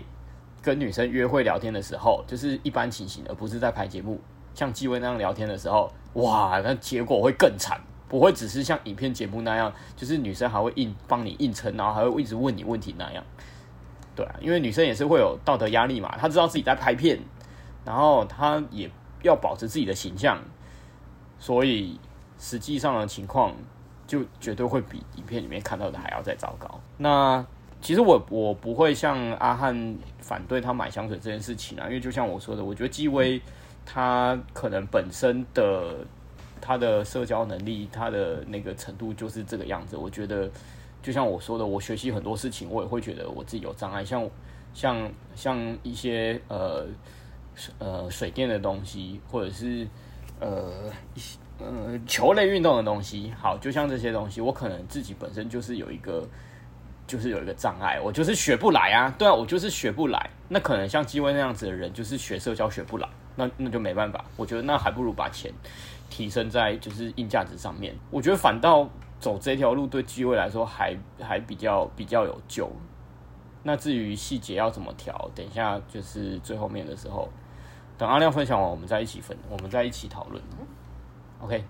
[0.62, 4.20] 跟女生约会聊天的时候，就是一般情形，而不是在拍节目，
[4.54, 13.24] 像纪威那样聊天的时候，哇，那结果会更惨，不会只是像影片节目那样，就是女生还会硬帮你硬撑，然后还会一直问你问题那样。
[14.14, 17.18] 对啊，因为女生也是会有道德压力嘛，她知道自己在拍片，
[17.84, 18.90] 然后她也。
[19.24, 20.38] 要保持自己的形象，
[21.38, 21.98] 所以
[22.38, 23.54] 实际上的情况
[24.06, 26.78] 就绝对会比影片里面看到的还要再糟糕。
[26.98, 27.42] 那
[27.84, 33.40] 其实我我不会像阿汉反对他买香水这件事情啊，因为就像我说的，我觉得纪威
[33.84, 35.98] 他可能本身的
[36.60, 39.96] 他的社交能力，他的那个程度就是这个样子。
[39.98, 40.50] 我觉得
[41.02, 44.26] 就像我说的，我学习很多事情，我也会觉得我自己有障碍，像
[44.72, 46.86] 像像一些呃。
[47.78, 49.86] 呃，水电的东西，或者是
[50.40, 56.26] 呃一些呃球类运动的东西，好，就像这些东西，我可能自己本身就是有一个，
[57.06, 59.14] 就是有一个障碍，我就是学不来啊。
[59.18, 60.30] 对啊，我就是学不来。
[60.48, 64.24] 那可能像基威那样子的人，就是学社交学不来，那那就没办法。
[64.36, 65.52] 我觉得那还不如把钱
[66.10, 67.94] 提升在就是硬价值上面。
[68.10, 68.88] 我觉得反倒
[69.20, 72.70] 走这条路对基威来说还还比较比较有救。
[73.62, 77.28] 那至于细节要怎么调，等一下就是最后面的时候。
[77.96, 80.42] 等阿亮分享完，我们再一起分，我们再一起讨论。
[81.40, 81.64] OK，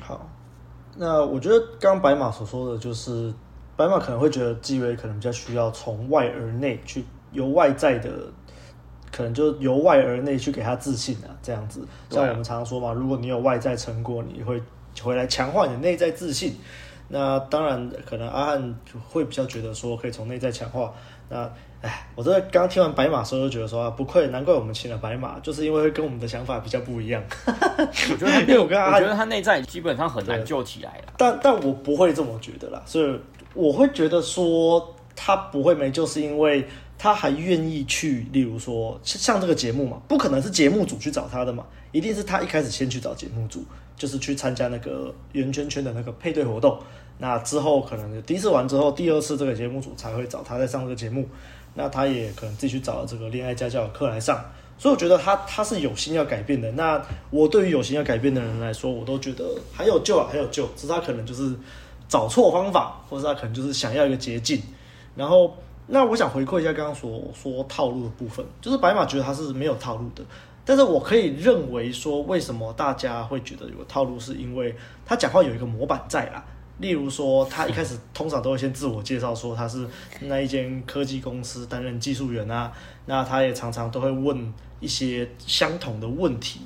[0.00, 0.26] 好。
[0.96, 3.30] 那我觉得刚刚白马所说的就是，
[3.76, 8.10] 白马可能会觉得纪威可能比较需要从外而内去，由外在的，
[9.12, 11.86] 可能就由外而内去给他自信啊，这样子。
[12.08, 14.62] 像我们常常说嘛，如果你有外在成果，你会
[15.02, 16.56] 回来强化你的内在自信。
[17.08, 20.92] 那当然，可能阿汉会比较觉得说，可以从内在强化。
[21.28, 21.48] 那
[21.80, 27.22] 哎，我这刚听完白马时候就觉得说啊，不愧，难怪我们请了白马，就是因为会跟我们的想法比较不一样。
[27.46, 31.12] 我觉得， 因为我跟阿汉，我觉得他内在基本上很难救起来了。
[31.16, 33.20] 但但我不会这么觉得啦，所以
[33.56, 36.64] 我会觉得说他不会没，就是因为
[36.98, 43.64] 他还愿意去，例如说像这个节目嘛，不可能是节目组去找他的嘛，一定是他一开始先去找节目组，
[43.96, 46.78] 就是去参加那个圆圈圈的那个配对活动。
[47.18, 51.26] 那之后可能第一次完之后，第二次这个节目组才会找他再上这个节目。
[51.78, 54.42] 那他也可能自己去找了这个恋爱家教的课来上。
[54.78, 56.70] 所以我觉得他他是有心要改变的。
[56.72, 60.66] 那我对于有心要改变的人来说，我都觉得还有救啊，还有救。
[60.76, 61.54] 只是他可能就是
[62.08, 64.62] 找错方法，或者他可能就是想要一个捷径。
[65.14, 70.22] 然后，那我想回馈一下刚刚所说套路的部分，就是白马觉得他是没有套路的，
[70.64, 76.44] 但是我可以认为说，为什么大家会觉得有套路，是因为他讲话有一个模板在啦。
[76.78, 79.88] 例如说，他一开始通常都会先自我介绍，说他是
[80.20, 82.70] 那一间科技公司担任技术员啊。
[83.06, 86.60] 那他也常常都会问一些相同的问题，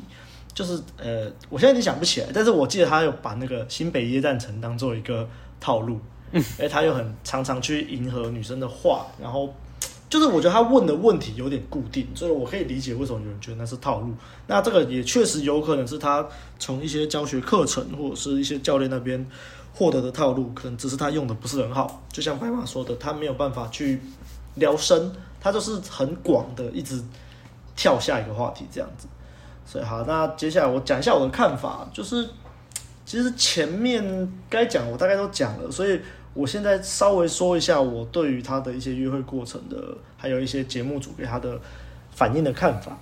[0.54, 5.28] 就是呃，我现在有点想不起来，但是我记得他有把那个新北耶诞城当做一个
[5.60, 5.98] 套路，
[6.32, 9.54] 嗯，哎，他又很常常去迎合女生的话，然后
[10.08, 14.14] 就是我觉得他问的问题有点固定，所以我可以理解为什么有人觉得那是套路。
[14.46, 16.26] 那这个也确实有可能是他
[16.58, 19.26] 从一些教学课程或者是一些教练那边。
[19.72, 24.00] 获得的套路可能只是他用的不是很好，就像白马说的，他没有办法去
[24.56, 27.00] 聊深，他就是很广的一直
[27.76, 29.06] 跳下一个话题这样子。
[29.70, 32.28] 所以好，那接下来我讲一下我的看法，就是
[33.06, 36.00] 其实前面该讲我大概都讲了，所以
[36.34, 39.76] 我现在稍微说一下我对于他的一些约会过程的，
[40.16, 41.56] 还有一些节目组给他的
[42.10, 42.98] 反应的看法。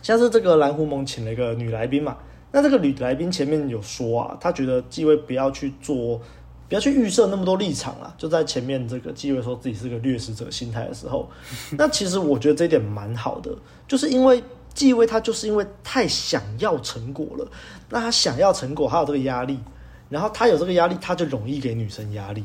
[0.00, 2.16] 像是这个蓝狐獴请了一个女来宾嘛。
[2.50, 6.18] 那这个女来宾前面有说啊，他觉得纪威不要去做，
[6.66, 8.14] 不要去预设那么多立场啊。
[8.16, 11.28] 就在前面这个纪威说自己是个掠食者心态的时候，
[11.76, 13.50] 那其实我觉得这一点蛮好的，
[13.86, 14.42] 就是因为
[14.74, 17.48] 纪威他就是因为太想要成果了，
[17.90, 19.58] 那他想要成果，他有这个压力，
[20.10, 22.44] 然后他有这个压力，他就容易给女生压力。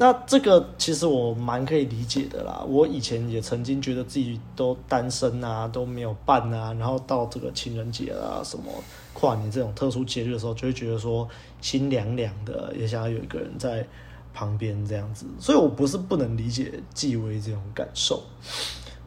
[0.00, 2.64] 那这个其实我蛮可以理解的啦。
[2.68, 8.64] 我以前也曾经觉得自己都单身啊，都没有伴啊，然后到这个情人节啊、什么
[9.12, 11.28] 跨年这种特殊节日的时候，就会觉得说
[11.60, 13.84] 心凉凉的，也想要有一个人在
[14.32, 15.26] 旁边这样子。
[15.40, 18.22] 所以我不是不能理解纪威这种感受。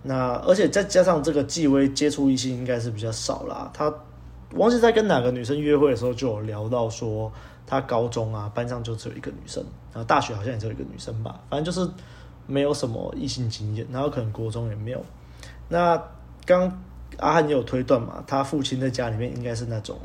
[0.04, 3.70] 那而且再加上这个纪威接触异性应该是比较少啦。
[3.74, 3.94] 他
[4.56, 7.32] 忘记在跟哪个女生约会的时候就有聊到说。
[7.64, 11.90] 他高中啊，班上就只有一个女生，然后大学好像也只有一个女生吧，反正就是
[12.46, 15.02] 没有什么异性经验，然后可能国中也没有。
[15.70, 15.96] 那
[16.46, 16.70] 刚
[17.18, 19.98] 阿汉也有推断嘛，他父亲在家里面应该是那种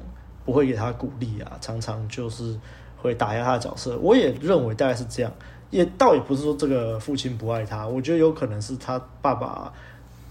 [0.45, 2.57] 不会给他鼓励啊，常常就是
[2.97, 3.99] 会打压他的角色。
[3.99, 5.33] 我也认为大概是这样，
[5.71, 9.73] 也倒也不是说这个父亲不爱他，我觉得有可能是他爸爸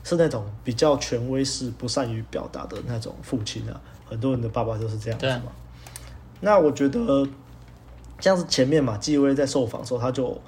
[0.04, 3.80] 是那种比较权威式、不善于表达的那种父亲啊。
[4.08, 5.52] 很多人的爸爸都是这样子嘛。
[6.42, 7.28] 那我觉得，
[8.20, 10.40] 像是前面嘛，纪威在受访的时候，他就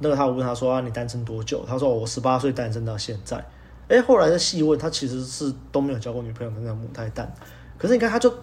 [0.00, 1.64] 那个他问他说啊，你单身多久？
[1.66, 3.44] 他说我十八岁单身到现在。
[3.88, 7.32] 哎，后来再细问，他其实是都没有交过女朋友的那种母胎单。
[7.78, 8.34] 可是你看，他就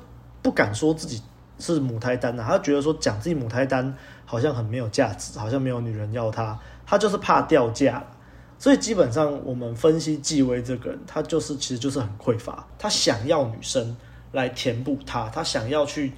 [0.42, 1.22] 不敢说自己
[1.60, 3.94] 是母胎单啊，他觉得说讲自己母胎单
[4.26, 8.04] 好像很没有价值，好像没有女人要他，他就是怕掉价。
[8.60, 13.96] 所以基本上我们分析纪威这个人，他就是其实就是很匮乏，他想要女生
[14.32, 16.12] 来填补他，他想要去。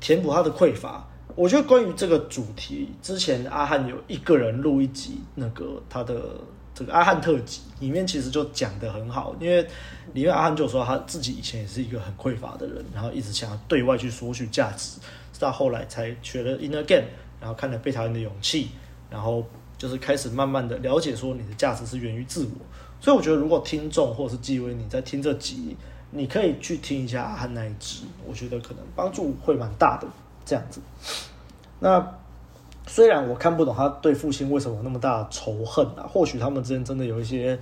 [0.00, 6.14] 填补他的匮乏，我觉得关于这个主题，之前阿汉有一个人录一集，那个他的
[6.74, 9.62] 这个阿汉特辑里面其实就讲得很好，因为
[10.12, 15.00] 里面阿汉就说他自己以前也是一个很匮乏的人，然后一直想要对外去索取价值，
[15.32, 17.06] 直到后来才学了 in a game
[17.44, 18.70] 然后看了被讨厌的勇气，
[19.10, 19.44] 然后
[19.76, 22.64] 就是开始慢慢的了解说你的价值是源于自我，
[22.98, 25.76] 所以我觉得如果听众或是纪威你在听这集。
[26.16, 30.06] 你可以去听一下阿汉那一支，我觉得可能帮助会蛮大的。
[30.44, 30.80] 这样子，
[31.80, 32.06] 那
[32.86, 37.58] 虽然我看不懂他对父亲为什么那么大的仇恨啊，或许他们之间真的有一些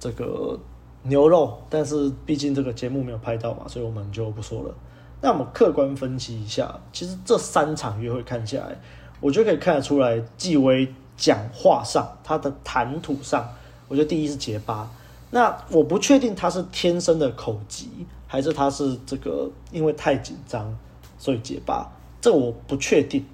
[0.00, 0.58] 这个
[1.04, 4.74] 牛肉，但是毕竟这个节目没有拍到嘛，所以我们就不说了。
[5.20, 8.76] 那我们客观分析一下，其实这三场约会看下来，
[9.24, 13.48] 我觉得可以看得出来，纪威讲话上他的谈吐上，
[13.88, 14.86] 我觉得第一是结巴。
[15.30, 17.88] 那我不确定他是天生的口疾，
[18.26, 20.76] 还是他是这个因为太紧张
[21.16, 23.24] 所以结巴，这我不确定。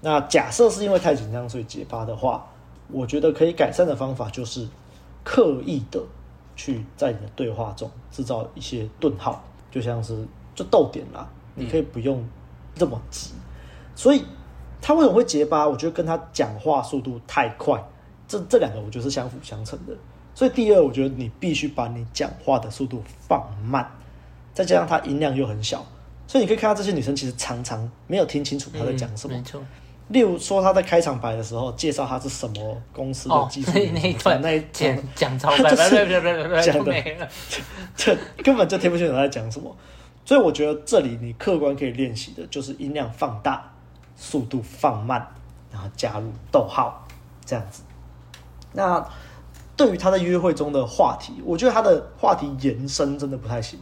[0.00, 2.46] 那假设是因为太紧张所以结巴的话，
[2.90, 4.66] 我觉得可以改善的方法就是
[5.22, 6.02] 刻意的
[6.56, 12.26] 去在你的对话中制造一些顿号，就像是就逗点啦，你可以不用
[12.74, 13.32] 这么急。
[13.94, 14.22] 所以
[14.86, 15.66] 他为什么会结巴？
[15.66, 17.82] 我觉得跟他讲话速度太快，
[18.28, 19.92] 这这两个我觉得是相辅相成的。
[20.32, 23.84] 所以第二，我觉得你必须把你讲话的速度放慢，
[24.54, 25.84] 再加上他音量又很小，
[26.28, 29.34] 所以你可以看到这些女生其实常常没有听清楚他在讲什么。
[29.34, 29.60] 嗯、没错。
[30.06, 36.06] 例如说他在开场白的时候介绍他是什么公司的技术，哦，那一段那一讲讲超白， 就是
[36.62, 37.28] 讲的，
[37.96, 39.76] 这根本就听不清楚他在讲什么。
[40.24, 43.72] 所以我觉得这里你客观可以练习的就是音量放大，
[44.16, 45.26] 速度放慢，
[45.70, 47.06] 然后加入逗号，
[47.44, 47.82] 这样子。
[48.72, 49.06] 那。
[49.78, 53.78] 对于他在约会中的话题，我觉得他的话题延伸真的不太行。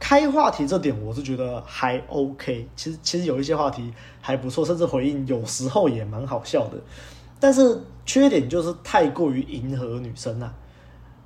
[0.00, 6.78] 开话题这点我是觉得还 OK，其实其实有一些话题还不错，甚至回应有时候也蛮好笑的。
[7.38, 10.50] 但是缺点就是太过于迎合女生啊。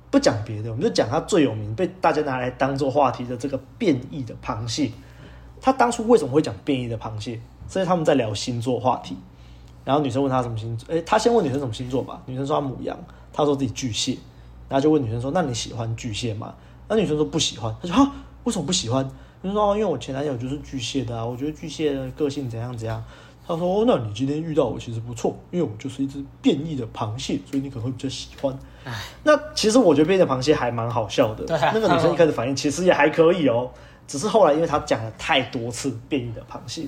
[0.09, 4.91] 不讲别的，我们就讲他最有名、被大家拿来当做话题的这个变异的螃蟹。
[5.61, 7.39] 他当初为什么会讲变异的螃蟹？
[7.71, 9.15] 所以他们在聊星座话题。
[9.85, 10.93] 然后女生问他什么星座？
[10.93, 12.21] 诶，他先问女生什么星座吧。
[12.25, 12.97] 女生说他母羊，
[13.31, 14.17] 他说自己巨蟹。
[14.67, 16.53] 然后就问女生说：“那你喜欢巨蟹吗？”
[16.89, 17.73] 那女生说不喜欢。
[17.81, 18.11] 他说：“哈，
[18.43, 19.05] 为什么不喜欢？”
[19.41, 23.01] 女生说：“哦，因为我前男友就是巨蟹的啊，我觉得巨蟹的个性怎样怎样。”
[23.47, 28.57] 他说：“哦，那你今天遇到我其实不错，因为我就是一只变异的螃蟹，所以你可能会比较喜欢。”，
[29.23, 31.45] 那其实我觉得变异的螃蟹还蛮好笑的。
[31.45, 33.69] 对啊，那个女生一开始反应其实也还可以哦，
[34.07, 36.85] 只是后来因为她讲了太多次变异的螃蟹，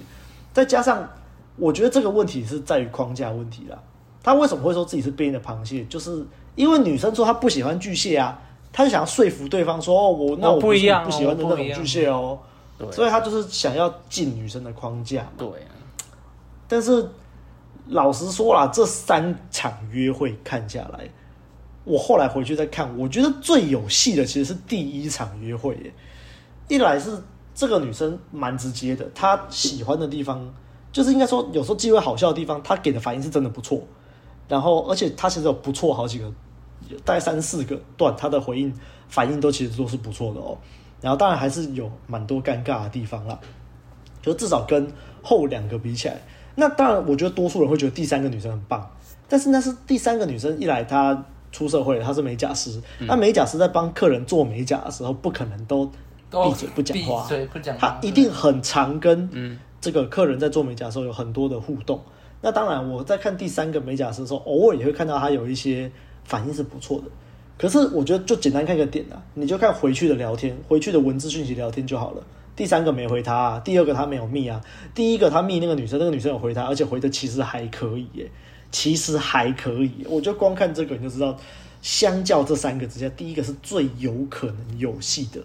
[0.54, 1.10] 再加上
[1.58, 3.78] 我觉得这个问题是在于框架问题啦。
[4.24, 5.84] 他为什么会说自己是变异的螃蟹？
[5.86, 6.26] 就是
[6.56, 8.40] 因为女生说她不喜欢巨蟹啊，
[8.72, 12.40] 她就想要说服对方说：“哦，我那我不一样不喜欢的那种巨蟹哦。”，
[12.90, 15.28] 所以他就是想要进女生的框架。
[15.38, 15.76] 对啊，
[16.68, 17.06] 但是
[17.88, 21.10] 老实说啦，这三场约会看下来。
[21.84, 25.94] 我后来回去再看，我觉得最有戏的其实是第一场约会耶。
[26.70, 27.22] 一来是
[27.56, 30.52] 这个女生蛮直接的，她喜欢的地方
[30.92, 33.82] 就是应该说有时候机会好笑的地方，她给的反应是真的不错。
[34.48, 36.32] 然后而且她其实有不错好几个，
[37.06, 38.74] 大概三四个段，她的回应
[39.08, 40.58] 反应都其实都是不错的哦。
[41.02, 43.40] 然后当然还是有蛮多尴尬的地方啦，
[44.22, 44.92] 就至少跟
[45.22, 46.22] 后两个比起来，
[46.56, 48.90] 那当然我觉得多数人会觉得第三个女生很棒，
[49.28, 51.26] 但是那是第三个女生一来她。
[51.54, 52.82] 出社会，她是美甲师。
[53.02, 55.88] 那、美甲师在帮客人做美甲的时候，不可能都
[56.34, 61.98] 闭嘴不讲话，不讲话，他一定很常跟这个客人在做美甲的时候有很多的互动。
[62.06, 62.12] 嗯、
[62.42, 65.92] 那当然，我在看第三个美甲师的时候，偶尔也会看到他有一些
[66.24, 67.06] 反应是不错的。
[67.58, 72.24] 可是我觉得，就简单看个点啊，你就看回去的聊天，回去的文字讯息聊天就好了。
[72.56, 74.62] 第三个没回他啊，第二个他没有密啊，
[74.96, 78.30] 第一个他密那个女生，那个女生有回他，而且回的其实还可以耶。
[78.72, 81.38] 其实还可以，我就光看这个你就知道，
[81.84, 85.42] 相较这三个之下，第一个是最有可能有戏的。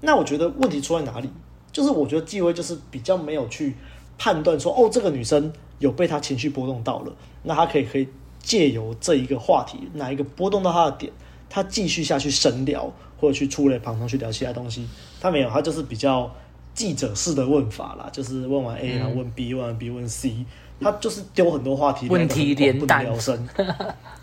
[0.00, 1.30] 那我觉得问题出在哪里？
[1.72, 3.74] 就是我觉得纪威就是比较没有去
[4.18, 8.08] 判断说，哦，这个女生有被他情绪波动到了，那他可以可以
[8.40, 11.12] 借由这一个话题，哪一个波动到他的点，
[11.48, 14.88] 他继续下去深聊，或者去触类旁通去聊其他东西。
[15.20, 16.30] 他没有，他就是比较
[16.74, 20.44] 记者式的问法啦，就是问完 A 然后问 B，问完 B 问 C。
[20.82, 23.06] 他就是丢很多话题，问题连弹，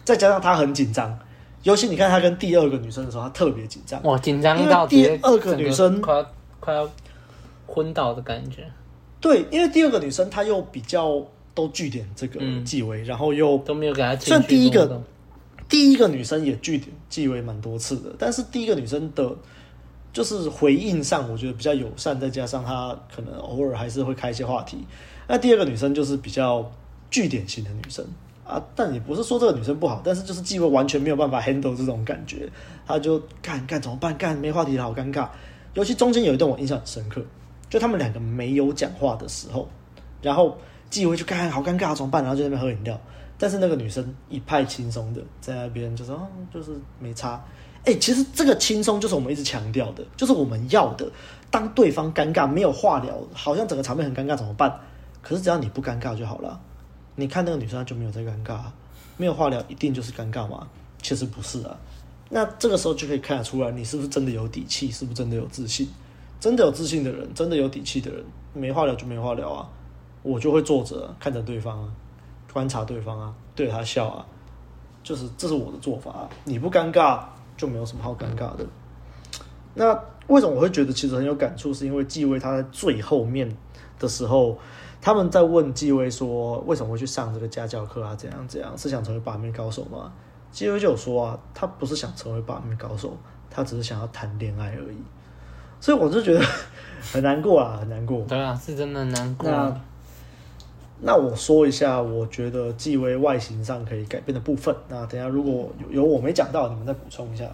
[0.03, 1.19] 再加上他很紧张，
[1.68, 4.01] 尤其你看他跟第二个女生的时候，他特别紧张。
[4.03, 6.26] 哇，紧张到第二个女生快要
[6.61, 6.89] 快要
[7.65, 8.65] 昏倒的感觉。
[9.20, 11.22] 对，因为第二个女生她又比较
[11.53, 14.15] 都据点这个纪委，嗯、然后又都没有给她。
[14.15, 15.03] 虽然第一个
[15.68, 19.36] 第一个女生也据点纪委蛮多次的，但是第一个女生的，
[20.13, 24.78] 就是回应上我觉得比较友善，再加上她可能偶尔还是会开一些话题。
[25.28, 26.72] 那第二个女生就是比较
[27.11, 28.05] 据点型的女生
[28.48, 32.50] 啊，但也不是说这个女生不好，但是就是纪威完全没有办法 handle 这种感觉，
[32.86, 34.18] 她就干干怎么办？
[34.18, 35.28] 干没话题了，好尴尬。
[35.74, 37.22] 尤其中间有一段我印象很深刻，
[37.70, 39.68] 就他们两个没有讲话的时候，
[40.22, 40.58] 然后
[40.89, 42.24] 纪威就干好尴尬，怎么办？
[42.24, 43.00] 然后就在那边喝饮料，
[43.38, 47.43] 但是那个女生一派轻松的在那边就说，哦，就是没差。
[47.84, 51.10] 哎、其实这个轻松就是我们一直强调的，就是我们要的。
[51.50, 54.74] 当对方尴尬没有话聊，好像整个场面很尴尬，怎么办？
[55.22, 56.60] 可是只要你不尴尬就好了。
[57.20, 58.59] 你看那个女生，就没有在尴尬，
[59.18, 60.68] 没有话聊，一定就是尴尬吗？
[61.01, 61.76] 其实不是啊。
[62.30, 65.89] 那这个时候就可以看得出来，你是不是真的有底气，是不是真的有自信？
[66.39, 69.68] 真的有自信的人，真的有底气的人，没话聊就没话聊啊。
[70.22, 71.89] 我就会坐着看着对方啊，
[72.53, 74.24] 观察对方啊，对着他笑啊，
[75.01, 76.30] 就是这是我的做法啊。
[76.43, 77.24] 你不尴尬，
[77.57, 78.63] 就没有什么好尴尬的。
[79.74, 81.74] 那为什么我会觉得其实很有感触？
[81.74, 83.51] 是因为继位他在最后面
[83.97, 84.55] 的时候。
[85.00, 88.14] 他们在问纪威说：“为什么会去上这个家教课啊？
[88.16, 88.78] 怎样怎样？
[88.78, 90.12] 是想成为把妹高手吗？”
[90.52, 93.16] 纪威就有说啊，他不是想成为把妹高手，
[93.50, 94.98] 他只是想要谈恋爱而已。
[95.80, 96.41] 所以我就觉得
[97.14, 98.22] 很难过啊，很难过。
[98.28, 99.50] 对啊，是真的难过。
[99.50, 99.82] 那
[101.00, 104.76] 那我说一下，我觉得纪威外形上可以改变的部分。
[104.89, 107.45] 那等下如果有有我没讲到，你们再补充一下。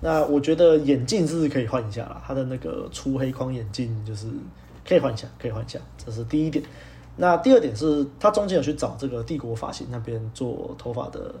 [0.00, 2.22] 那我觉得眼镜是可以换一下啦？
[2.26, 4.26] 他的那个粗黑框眼镜就是。
[4.86, 6.64] 可以换一下，可以换一下，这是第一点。
[7.16, 11.34] 那第二点是他中间有去找这个帝国发型那边做头发的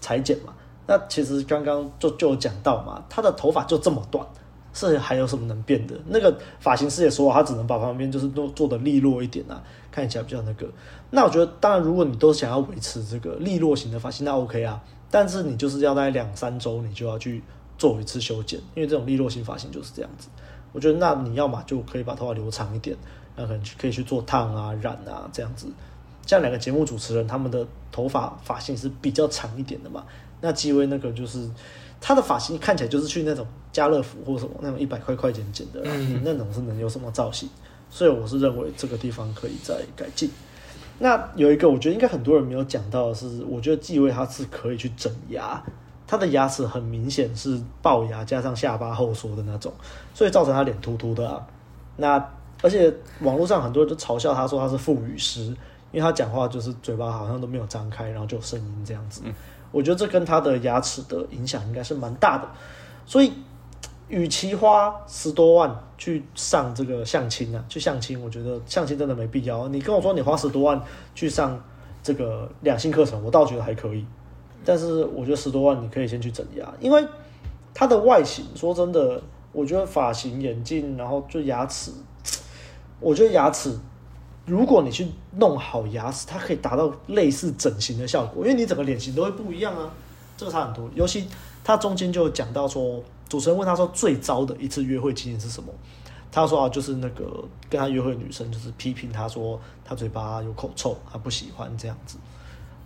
[0.00, 0.52] 裁剪嘛？
[0.86, 4.26] 那其实刚刚就就有讲到嘛，他的头发就这么短，
[4.74, 5.94] 是还有什么能变的？
[6.08, 10.68] 那个发型师也说，他只能把旁边就是都做的利落一点啊，看起来比较那个。
[11.10, 14.82] 那我觉得，当然如果你都想要维持这个利落型的发型，那 OK 啊。
[15.10, 17.42] 但是你就是要在两三周，你就要去
[17.78, 20.28] 做一次修剪，因为这种利落型发型就是这样子。
[20.74, 22.94] 我觉得那你要嘛就可以把头发留长一点，
[23.36, 25.66] 那可能可以去做烫啊、染啊这样子。
[26.26, 30.04] 像两个节目主持人，他们的头发发型是比较长一点的嘛。
[30.40, 31.48] 那纪威那个就是
[32.00, 37.48] 他的发型看起来就是去那种家乐福或什么那种一百块块钱剪的，你那种是能有什么造型？
[37.88, 40.28] 所以我是认为这个地方可以再改进。
[40.98, 45.62] 那有一个我觉得应该很多人没有讲到的是，我觉得纪威他是可以去整牙，
[46.14, 49.72] 他的牙齿很明显是龅牙加上下巴后缩的那种，
[50.14, 51.44] 所以造成他脸突突的啊。
[51.96, 52.24] 那
[52.62, 55.42] 而且网络上很多人都嘲笑他说他是腹语师，
[55.90, 59.22] 因为他讲话就是嘴巴好像都没有张开，然后就有声音这样子。
[59.72, 62.48] 我觉得这跟他的牙齿的影响应该是蛮大的，
[63.04, 63.32] 所以。
[64.06, 69.66] 与其花十多万去上这个相亲啊，去相亲，我觉得相亲真的没必要。
[69.68, 70.80] 你跟我说你花十多万
[71.14, 71.58] 去上
[72.02, 74.04] 这个两性课程，我倒觉得还可以。
[74.64, 77.06] 但是我觉得十多万你可以先去整牙，因为
[77.72, 81.90] 它的外形，说真的，我觉得发型、眼镜，然后就牙齿，
[83.00, 83.78] 我觉得牙齿，
[84.46, 85.06] 如果你去
[85.36, 89.90] 弄好牙齿，它可以达到类似整形的效果，因为你整个脸型都会不一样啊，
[90.36, 90.88] 这个差很多。
[90.94, 91.26] 尤其
[91.62, 93.02] 它中间就讲到说。
[93.26, 95.72] 主持人问他说：“最糟的一次约会经验是什么？”
[96.30, 102.18] 他说：“啊，就是那个跟他约会的女生，就是批评他说他嘴巴有口臭，他不喜欢这样子。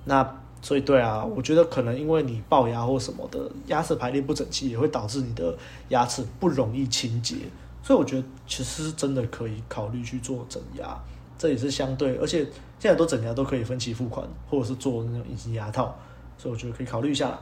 [0.04, 0.22] 那
[0.60, 5.56] 所以对啊，我觉得可能因为你龅牙或什么的，牙齿排列不整齐，也会导致你的
[5.88, 7.36] 牙齿不容易清洁。
[7.82, 10.98] 所以我觉得其实是真的可以考虑去做整牙，
[11.38, 12.40] 这也是相对，而且
[12.78, 15.96] 现在都整牙都可以分期付款，或者是做那种隐形牙套，
[16.36, 17.38] 所以我觉得可以考虑一下。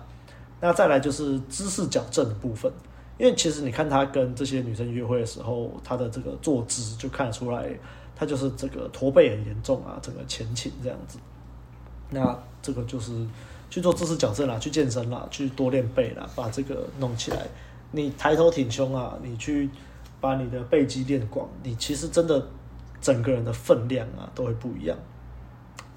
[0.61, 2.71] 那再来就是姿势矫正的部分，
[3.19, 7.69] 因为其实你看他跟这些女生约会的时候，他的这个坐姿就看得出来，
[8.15, 11.19] 他就是这个驼背很严重啊，整个前倾这样子。
[12.11, 13.13] 那这个就是
[13.71, 17.39] 去做姿势矫正啦，去健身啦，去多练背啦，把这个弄起来。
[17.93, 19.71] 你抬头挺胸啊，你去
[20.21, 22.47] 把你的背肌练广，你其实真的
[23.01, 24.97] 整个人的分量啊都会不一样。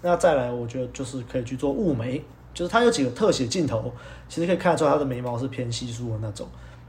[0.02, 2.24] 那再来，我觉得就是可以去做雾眉。
[2.52, 3.94] 就是它有几个特写镜头，
[4.28, 6.46] 其实可以看得出来它的眉毛是偏稀疏的那种。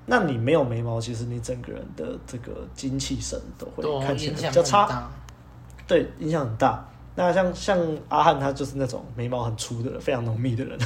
[0.06, 5.08] 那你没有眉毛，其实你整个人的这个精气神都会看起来比较差。
[5.86, 6.84] 对，影响很大。
[7.14, 10.78] 那像像阿汉他就是那种眉毛很粗的人，非常浓密的人，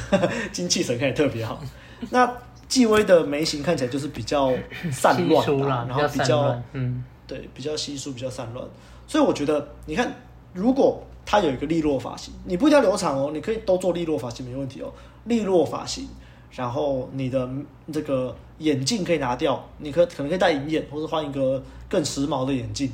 [0.51, 1.61] 精气神看起来特别好。
[2.09, 2.31] 那
[2.67, 4.51] 纪威的眉形看起来就是比较
[4.91, 8.67] 散乱，然后比较嗯，对，比较稀疏，比较散乱。
[9.07, 10.13] 所以我觉得，你看
[10.53, 11.03] 如果。
[11.27, 14.93] 他有一个利落发型，你不一定要留长哦，你可以都做利落发型没问题哦。
[15.23, 16.07] 利落发型，
[16.51, 17.49] 然后你的
[17.91, 21.59] 这个眼镜可以拿掉，你可可能可以戴隐眼，或者换一个
[21.89, 22.91] 更时髦的眼镜，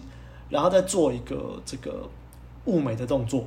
[0.48, 2.10] 然后再做一个这个
[2.66, 3.46] 雾眉的动作，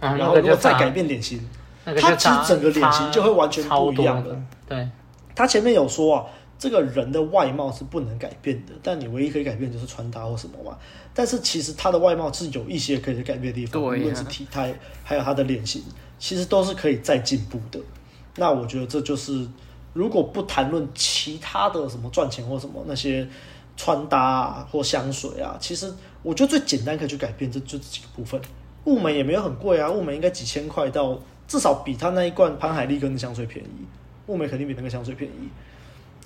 [0.00, 1.40] 然后如果再改变脸型，
[1.84, 4.36] 他其实整个脸型就会完全不一样了。
[4.68, 4.88] 对，
[5.34, 6.24] 他前面有说啊。
[6.56, 10.78] 这个人的外貌是不能改变的，但你唯一可以改变就是穿搭或什么嘛。
[11.12, 15.82] 但是其实他的外貌是有一些可以改变的地方，无论是体态，还有他的脸型，
[16.18, 17.80] 其实都是可以再进步的。
[18.36, 19.46] 那我觉得这就是，
[19.92, 23.28] 如果不谈论其他的什么赚钱或什么那些
[23.76, 28.40] 穿搭啊或香水啊，其实我觉得最简单可以去改变，这就这几个部分。
[28.84, 31.18] 雾眉也没有很贵啊，雾眉应该几千块到
[31.48, 33.86] 至少比他那一罐潘海利根的香水便宜，
[34.26, 35.48] 雾眉肯定比那个香水便宜。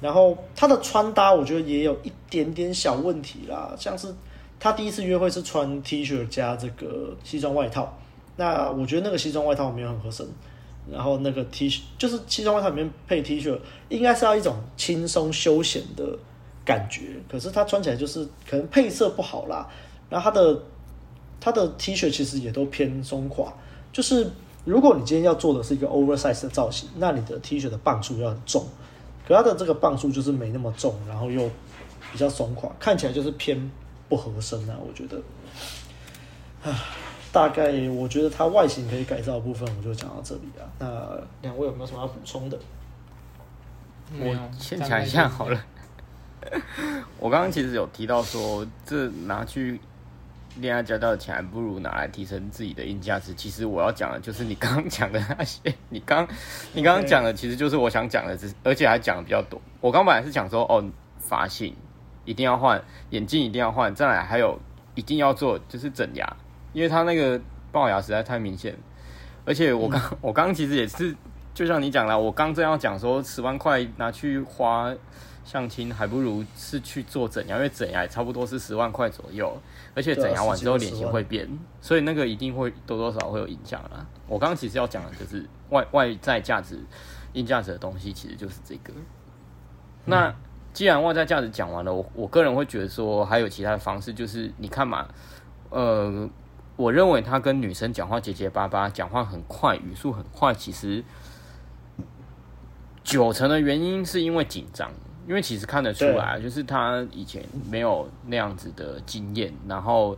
[0.00, 4.14] 然后他的穿搭，我觉得也有一点点小问题啦，像是
[4.60, 7.96] 他第一次约会是穿 T 恤加这个西装外套，
[8.36, 10.26] 那我觉得那个西装外套没有很合身，
[10.88, 16.16] 然后那个 T 恤就是西装外套里面配 T 恤，应该是要一种轻松休闲的
[16.68, 19.66] 感觉，可是它穿起来就是可能配色不好啦，
[20.10, 20.62] 然后它的
[21.40, 23.50] 它的 T 恤其实也都偏松垮，
[23.90, 24.30] 就是
[24.66, 28.66] 如果你今天要做的是一个 oversize 的造型，那你的 T 恤的磅数要很重。
[29.26, 31.48] 可它的这个磅数就是没那么重，然后又
[32.12, 33.58] 比较松垮，看起来就是偏
[34.06, 34.76] 不合身啊。
[34.78, 35.16] 我觉得，
[36.62, 36.84] 啊，
[37.32, 40.68] 大概我觉得它外形可以改造的部分，我就讲到这里啊。
[40.78, 40.86] 那
[41.40, 42.58] 两位有没有什么要补充的？
[44.18, 45.58] 我先讲一下好了。
[47.18, 49.80] 我刚刚其实有提到说，这拿去。
[50.60, 53.32] 恋爱交到的钱还不如拿来提升自己的硬价值。
[53.34, 56.26] 其实我要讲的就是你刚刚讲的那些，你刚
[56.74, 59.60] 你刚刚讲的其实就是我想讲的，而且还讲的比较多。
[59.80, 60.84] 我刚本来是想说，哦，
[61.20, 61.72] 发型
[62.24, 64.58] 一定要换，眼镜一定要换，再来还有
[64.96, 66.36] 一定要做就是整牙，
[66.72, 67.40] 因为他那个
[67.72, 68.74] 龅牙实在太明显。
[69.44, 71.14] 而且我刚、嗯、我刚其实也是，
[71.54, 74.92] 就像你讲了，我刚正要讲说十万块拿去花。
[75.48, 79.50] 相亲还不如是去做整牙，因为整牙也差不多是十万块左右，
[79.94, 81.48] 而且整牙完之后脸型会变，
[81.80, 84.06] 所以那个一定会多多少少会有影响啦。
[84.26, 86.78] 我刚刚其实要讲的就是外外在价值、
[87.32, 88.92] 硬价值的东西，其实就是这个。
[90.04, 90.34] 那
[90.74, 95.08] 既然外在价值讲完了，我我个人会觉得说还有其他的方式，就是你看嘛，
[95.70, 96.28] 呃，
[96.76, 101.02] 我认为他跟女生讲话结结巴巴，讲话很快，语速很快，其实
[103.02, 104.92] 九成的原因是因为紧张，
[105.28, 110.16] 因为其实看得出来，就是他以前没有那样子的经验，然后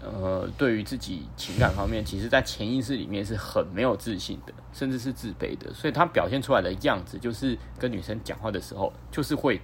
[0.00, 9.60] 呃，对于自己情感方面，其实在潜意识里面是很没有自信的，甚至是自卑的，所以他表现出来的样子，就是跟女生讲话的时候，就是会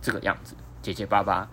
[0.00, 1.48] 这个样子，结结巴巴，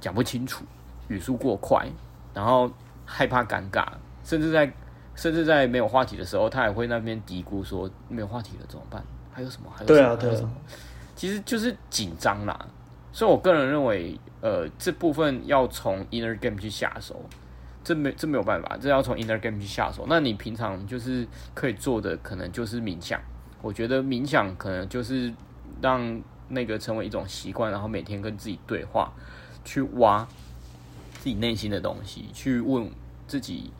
[0.00, 0.64] 讲不清楚，
[1.08, 1.88] 语速过快，
[2.34, 2.70] 然后。
[3.04, 3.84] 害怕尴尬，
[4.24, 4.72] 甚至在
[5.14, 9.02] 甚至在没有话题的时候，他也会那边嘀咕说：“没有话题了怎么办？
[9.30, 9.68] 还有什么？
[9.70, 9.98] 还有什么？
[9.98, 10.50] 对啊，对啊，还有什么？”
[11.22, 12.66] 其实就是紧张啦。
[13.12, 17.24] 所以我个人认为，呃，这部分要从 inner game 去下手，
[17.84, 20.04] 这没这没有办法，这要从 inner game 去下手。
[20.08, 23.20] 那你平常就是可以做的，可能就是冥想。
[23.60, 25.32] 我觉得冥想可能就是
[25.80, 29.12] 让那个成为一种习惯，然后每天跟自己对话，
[29.64, 30.26] 去挖
[31.20, 32.90] 自己内心的东西，去问。
[33.28, 33.70] 自己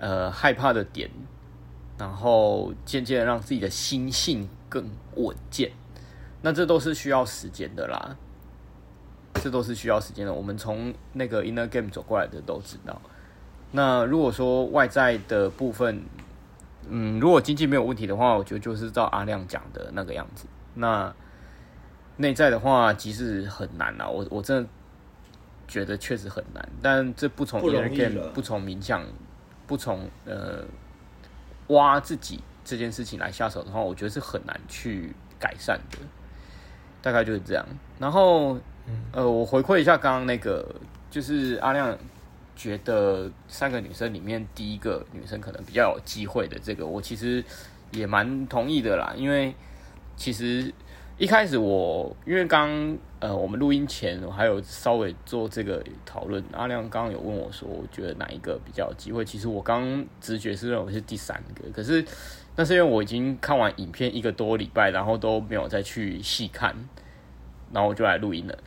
[0.00, 1.08] 呃害怕的点，
[1.96, 5.70] 然后渐渐让自己的心性更稳健，
[6.46, 8.16] 那这都是需要时间的啦，
[9.34, 10.32] 这都是需要时间的。
[10.32, 13.02] 我们从那个 inner game 走过来的都知道。
[13.72, 16.04] 那如果说外在的部分，
[16.88, 20.46] 嗯，如果经济没有问题的话，我觉得就是照阿亮讲的那个样子。
[20.74, 21.12] 那
[22.18, 24.68] 内在的话，其实很难啊，我我真的。
[25.68, 29.02] 觉得确实很难，但这不从 inner game，不从冥想，
[29.66, 30.62] 不从呃
[31.66, 35.98] 挖自己这件事情来下手的话，我觉得是很难去改善的。
[37.02, 37.64] 大概就是这样。
[37.98, 38.58] 然后
[39.12, 40.66] 呃，我回馈一下刚刚那个，
[41.10, 41.96] 就是阿亮
[42.54, 47.44] 觉得三个女生里面第一个女生可能比较有机会的这个，我其实
[47.92, 49.54] 也蛮同意的啦，因为
[50.16, 50.72] 其实。
[51.18, 59.24] 一开始我因为刚呃我们录音前我还有稍微做这个讨论，阿亮刚刚有问我说，我觉得哪一个比较有机会？
[59.24, 62.04] 其实我刚直觉是认为是第三个，可是
[62.54, 66.76] 那是因为我已经看完影片一个多礼拜，然后都没有再去细看，
[67.72, 68.58] 然后我就来录音了。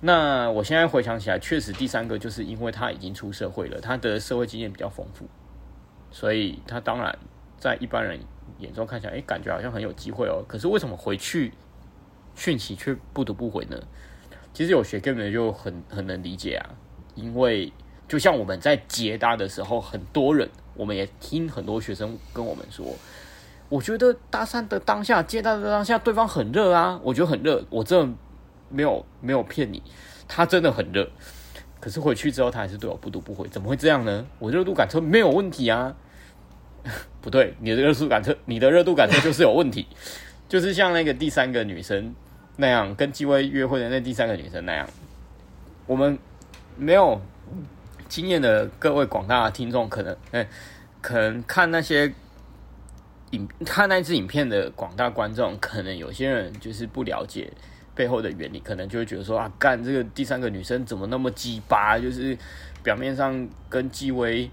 [0.00, 5.26] 那我现在回想起来，确实第三个就是因为他已经出社会了，他的社会经验比较丰富，
[6.10, 7.18] 所以他当然
[7.58, 8.20] 在一般人
[8.58, 10.44] 眼中看起来，哎，感觉好像很有机会哦。
[10.46, 11.52] 可是为什么回去？
[12.34, 13.78] 讯息却不读不回呢？
[14.54, 16.70] 其实有学 game 的就很很能理解啊，
[17.14, 17.70] 因为
[18.08, 22.86] 就像我们在接搭的时候，很多人我们也听很多学生跟我们说，
[23.68, 28.16] 我觉得搭讪的当下，接搭的当下，对方很热啊，我觉得很热，我真的
[28.70, 29.82] 没有没有骗你，
[30.26, 31.10] 他真的很热，
[31.80, 34.26] 可是回去之后他还是对我不读不回，怎么会这样呢？
[34.38, 35.94] 我热度感测没有问题啊，
[37.22, 39.86] 不对，你的热度感测， 你的热度感测就是有问题。
[40.48, 42.14] 就是像那个第三个女生
[42.56, 44.86] 那样，跟纪薇约会的那第三个女生那样，
[45.86, 46.18] 我们
[46.76, 47.18] 没有
[48.06, 50.46] 经验的各位广大的听众，可能哎，
[51.00, 52.12] 可能看那些
[53.30, 57.50] 影看那支影片的广大观众，可能有些人就是不了解
[57.94, 62.36] 背后的原理，可能就会觉得说啊，干这个第三个女生怎么那么鸡巴，就是
[62.82, 64.50] 表面上跟纪薇。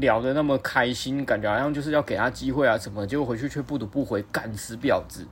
[0.00, 5.26] 聊得那么开心，感觉好像就是要给他机会啊什么，结果回去却不读不回，干死婊子。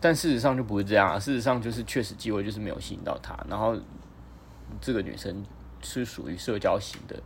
[0.00, 3.76] 但事实上就不是这样啊，事实上就是确实机会就是没有吸引到他，然后
[4.80, 5.44] 这个女生
[5.82, 7.16] 是属于社交型的，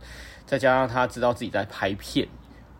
[0.45, 2.27] 再加上她知道自己在拍片，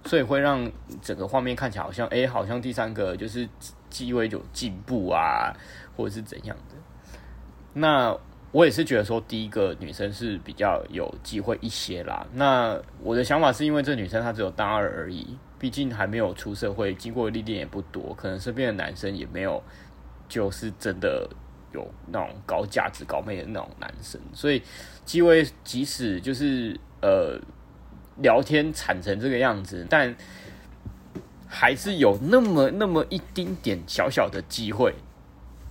[0.05, 0.71] 所以会让
[1.01, 3.47] 整个画面看起来好像，哎、好像第三个就是
[3.89, 5.53] 机会有进步啊，
[5.95, 6.75] 或者是怎样的。
[7.73, 8.17] 那。
[8.53, 12.25] 我也是觉得说，第一个女生是比较有机会一些啦。
[12.33, 19.61] 那我的想法是因为这女生她只有大二而已，毕竟还没有出社会，经过历练也不多，可能身边的男生也没有，
[20.29, 21.27] 就是真的
[21.73, 24.61] 有那种高价值高妹的那种男生，所以
[25.03, 27.39] 机会即使就是呃
[28.17, 30.15] 聊天惨成这个样子，但
[31.47, 34.93] 还是有那么那么一丁点小小的机会。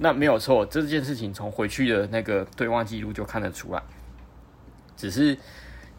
[0.02, 3.80] 那没有错，这件事情从回去的那个对话记录就看得出来。
[4.96, 5.38] 只是，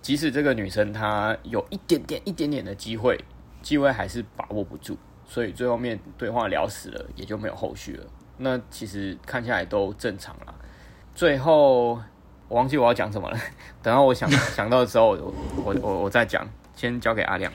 [0.02, 3.18] 即使这个女生她有一点点、一点点的机会，
[3.62, 8.06] 机会还是把握不住，所以最后面对话聊死了，也就没有后续了。
[8.40, 10.54] 那其实看起来都正常啦。
[11.16, 11.94] 最后
[12.50, 13.38] 我忘记我要讲什么了，
[13.82, 15.34] 等到我想 想到的时候，我
[15.64, 16.46] 我我，我再讲。
[16.76, 17.50] 先交给阿亮。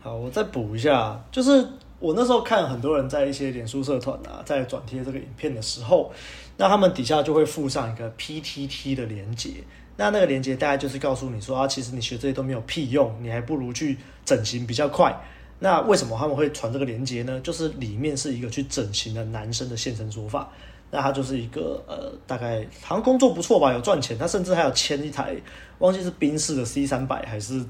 [0.00, 1.66] 好，我再补一下，就是。
[2.00, 6.10] 我那时候看很多人在一些脸书社团啊，在转贴这个影片的时候，
[6.56, 9.50] 那他们底下就会附上一个 PTT 的连接。
[9.96, 15.14] 那那个连接大概就是告诉你说啊，其实你学这些都没有屁用，你还不如去整形比较快。
[15.58, 17.38] 那为什么他们会传这个连接呢？
[17.40, 20.50] 就是里面是一个去整形的男生的现身说法。
[20.90, 24.16] 那他就是一个呃，大概好像工作不错吧，有赚钱。
[24.16, 25.36] 他甚至还有签一台，
[25.78, 27.62] 忘记是宾士的 C 三百还是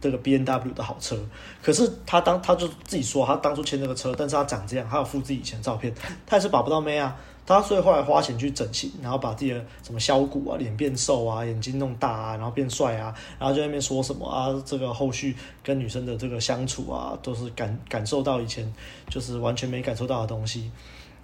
[0.00, 1.16] 这个 B N W 的好车。
[1.62, 5.92] 可是他当他就自己说，他当初签这个车，但是他长这样，他有附自己以前照片，
[6.26, 7.16] 他也是把不到妹啊。
[7.46, 18.70] 他所以后来花钱去整形，然后把自己的什么削骨啊、脸变瘦啊、眼睛弄大啊，然后变帅啊，然后就在那边说什么啊，这个后续跟女生的这个相处啊，都是感感受到以前
[19.08, 20.70] 就是完全没感受到的东西。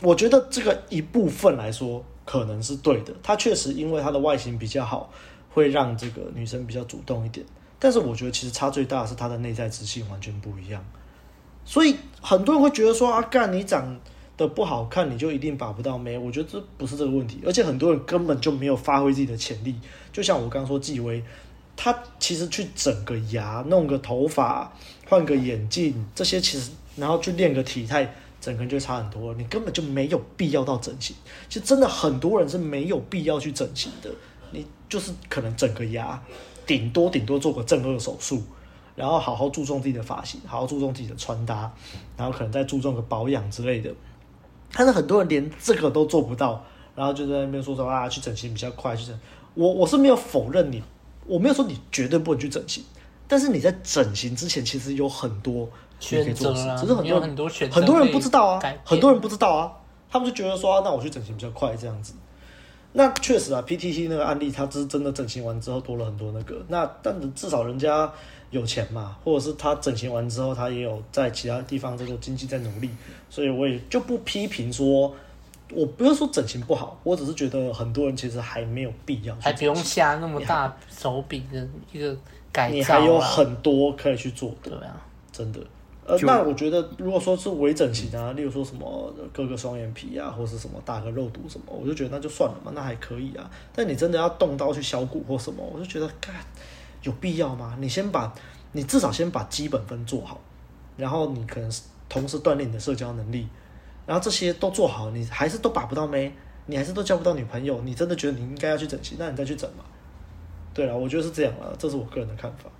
[0.00, 5.10] 我觉得这个一部分来说可能是对的，他确实因为他的外形比较好，
[5.52, 7.44] 会让这个女生比较主动一点。
[7.84, 10.82] 但是我觉得其实差最大的是他的内在自信完全不一样，
[11.66, 14.00] 所以很多人会觉得说啊，干你长。
[14.36, 16.18] 得不好看，你就一定把不到妹？
[16.18, 19.76] 我觉得这不是这个问题，而且很多人根本就没有发挥自己的潜力。
[20.12, 21.22] 就像我刚刚说，纪薇，
[21.76, 24.72] 他其实去整个牙、弄个头发、
[25.06, 29.32] 换个眼镜，这些其实然后去练个体态，整个人就差很多。
[29.34, 31.14] 你根本就没有必要到整形。
[31.48, 34.10] 其实真的很多人是没有必要去整形的。
[34.50, 36.20] 你就是可能整个牙，
[36.66, 38.42] 顶多顶多做个正颚手术，
[38.94, 41.72] 然后好好注重自己的发型，好好注重自己的穿搭，
[42.16, 43.92] 然后可能再注重个保养之类的。
[44.72, 49.18] 但是很多人连这个都做不到，然后就在那边说说啊，去整形比较快，去整。
[49.54, 50.82] 我我是没有否认你，
[51.26, 52.82] 我没有说你绝对不能去整形，
[53.28, 55.68] 但是你在整形之前其实有很多
[56.00, 59.72] 可以做的事，只是很多很多选择，很多人不知道啊，很多人不知道啊，
[60.10, 62.14] 他们就觉得说，啊，那我去整形比较快这样子。
[62.94, 68.10] 那确实啊，PTT 那个案例，他是真的整形完之后多了很多那个，那但至少人家。
[68.50, 72.88] 有钱嘛，或者是他整形完之后，他也有在其他地方这个经济在努力，
[73.28, 75.12] 所以我也就不批评说，
[75.72, 82.16] 我不是说整形不好，我只是觉得很多人其实还没有必要，还不用下那么大手笔的一个
[82.52, 85.58] 改造，你还有很多可以去做的，对啊，真的。
[86.06, 93.50] 呃，那我觉得如果说是微整形啊，例如说什么割个双眼皮啊，或是什么打个肉毒什么，我就觉得那就算了嘛，那还可以啊。
[93.74, 96.34] 但你真的要动刀去削骨或什么，我就觉得干。
[97.02, 97.76] 有必要吗？
[97.78, 98.32] 你先把，
[98.72, 100.40] 你至少先把基本分做好，
[100.96, 101.70] 然后你可能
[102.08, 103.46] 同时锻炼你的社交能力，
[104.06, 106.32] 然后这些都做好，你还是都把不到妹，
[106.64, 109.84] 你还是都交不到女朋友，你真的觉得你应该要去整形，那你再去整嘛。
[110.72, 112.70] 对了，我觉得是这样了，这是我个人的看法。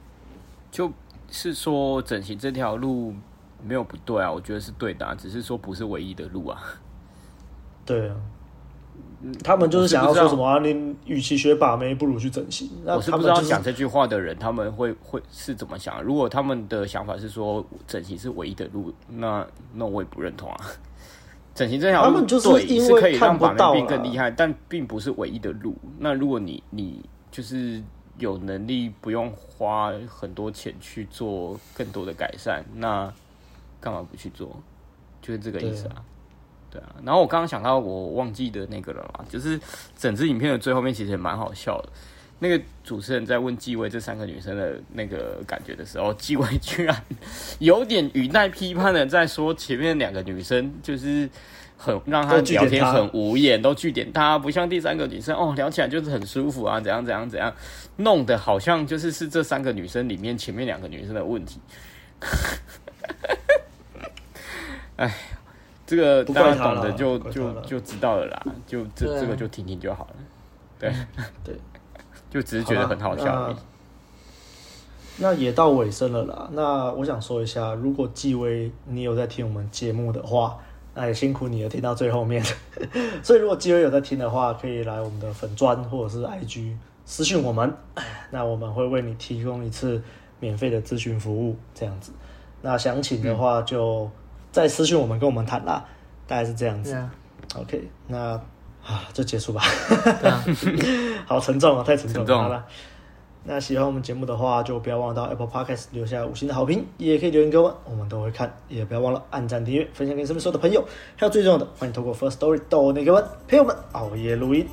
[0.71, 0.91] 就
[1.35, 3.13] 是说整形这条路
[3.63, 6.63] 没有不对啊，我觉得是对的啊，只是说不是唯一的路啊。
[7.85, 8.15] 对啊。
[9.43, 10.59] 他们就是想要说什么啊？
[10.59, 12.71] 你与其学把妹，不如去整形。
[12.85, 16.03] 我是不知道讲这句话的人，他们会会是怎么想？
[16.03, 20.57] 如果他们的想法是说整形是唯一的路，那那我也不认同啊。
[21.55, 25.75] 整形这条路，他们就是因为可以让把妹变更厉害，但并不是唯一的路。
[25.99, 27.83] 那如果你你就是
[28.19, 33.13] 有能力，不用花很多钱去做更多的改善，那
[33.81, 34.57] 干嘛不去做？
[35.21, 36.03] 就是这个意思啊。
[36.71, 39.61] 对啊，然后我刚刚想到我忘记的那个了嘛，就是
[39.97, 41.89] 整支影片的最后面其实也蛮好笑的。
[42.41, 47.05] 那个主持人在问纪薇这三个女生的那个感觉的时候，纪薇居然
[47.61, 51.31] 有点语带批判的在说前面两个女生就是
[51.85, 57.53] 很让她聊天很无言，都据点她，不像第三个女生哦，聊起来就是很舒服啊，怎样怎样怎样，
[57.97, 61.61] 弄得好像就是是这三个女生里面前面两个女生的问题。
[64.97, 65.15] 哎。
[65.87, 70.15] 这个大家懂的就就就知道了啦，就这这个就听听就好了，
[70.79, 70.91] 对
[71.45, 71.55] 对，
[72.31, 73.57] 就只是觉得很好笑而已。
[75.19, 80.57] 那也到尾声了啦，那我想说一下，如果纪薇你有在听我们节目的话，
[80.95, 82.43] 那也辛苦你了，听到最后面。
[83.23, 87.75] 所以如果基友有在听的话，可以来我们的粉专或者是 IG 私信我们，
[88.31, 90.03] 那我们会为你提供一次
[90.41, 92.13] 免费的咨询服务，这样子。
[92.63, 94.11] 那详情的话就。
[94.55, 95.85] 再私信我们跟我们谈啦，
[96.29, 96.97] 大概是这样子。
[97.57, 98.41] OK，那
[98.87, 99.61] 啊就结束吧。
[101.27, 102.25] 好沉重啊，太沉重了。
[102.29, 102.65] 重好了，
[103.47, 108.51] 那喜欢我们节目的话，就不要忘了到 Apple Podcast 留下五星的好评，也可以留言给我们，我们都会看。
[108.69, 110.83] 也不要忘了按赞、订阅、分享给身边所有的朋友。
[111.17, 114.67] 还有最重要的，欢迎透过 First Story 抖内给我们陪我们熬夜录音。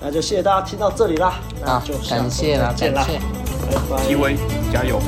[0.00, 3.18] 那就谢谢大家听到这里啦，那就感谢啦，感谢。
[3.68, 4.36] 拜拜，T V
[4.72, 4.98] 加油，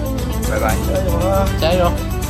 [0.49, 2.28] 拜拜，加油啊，加油。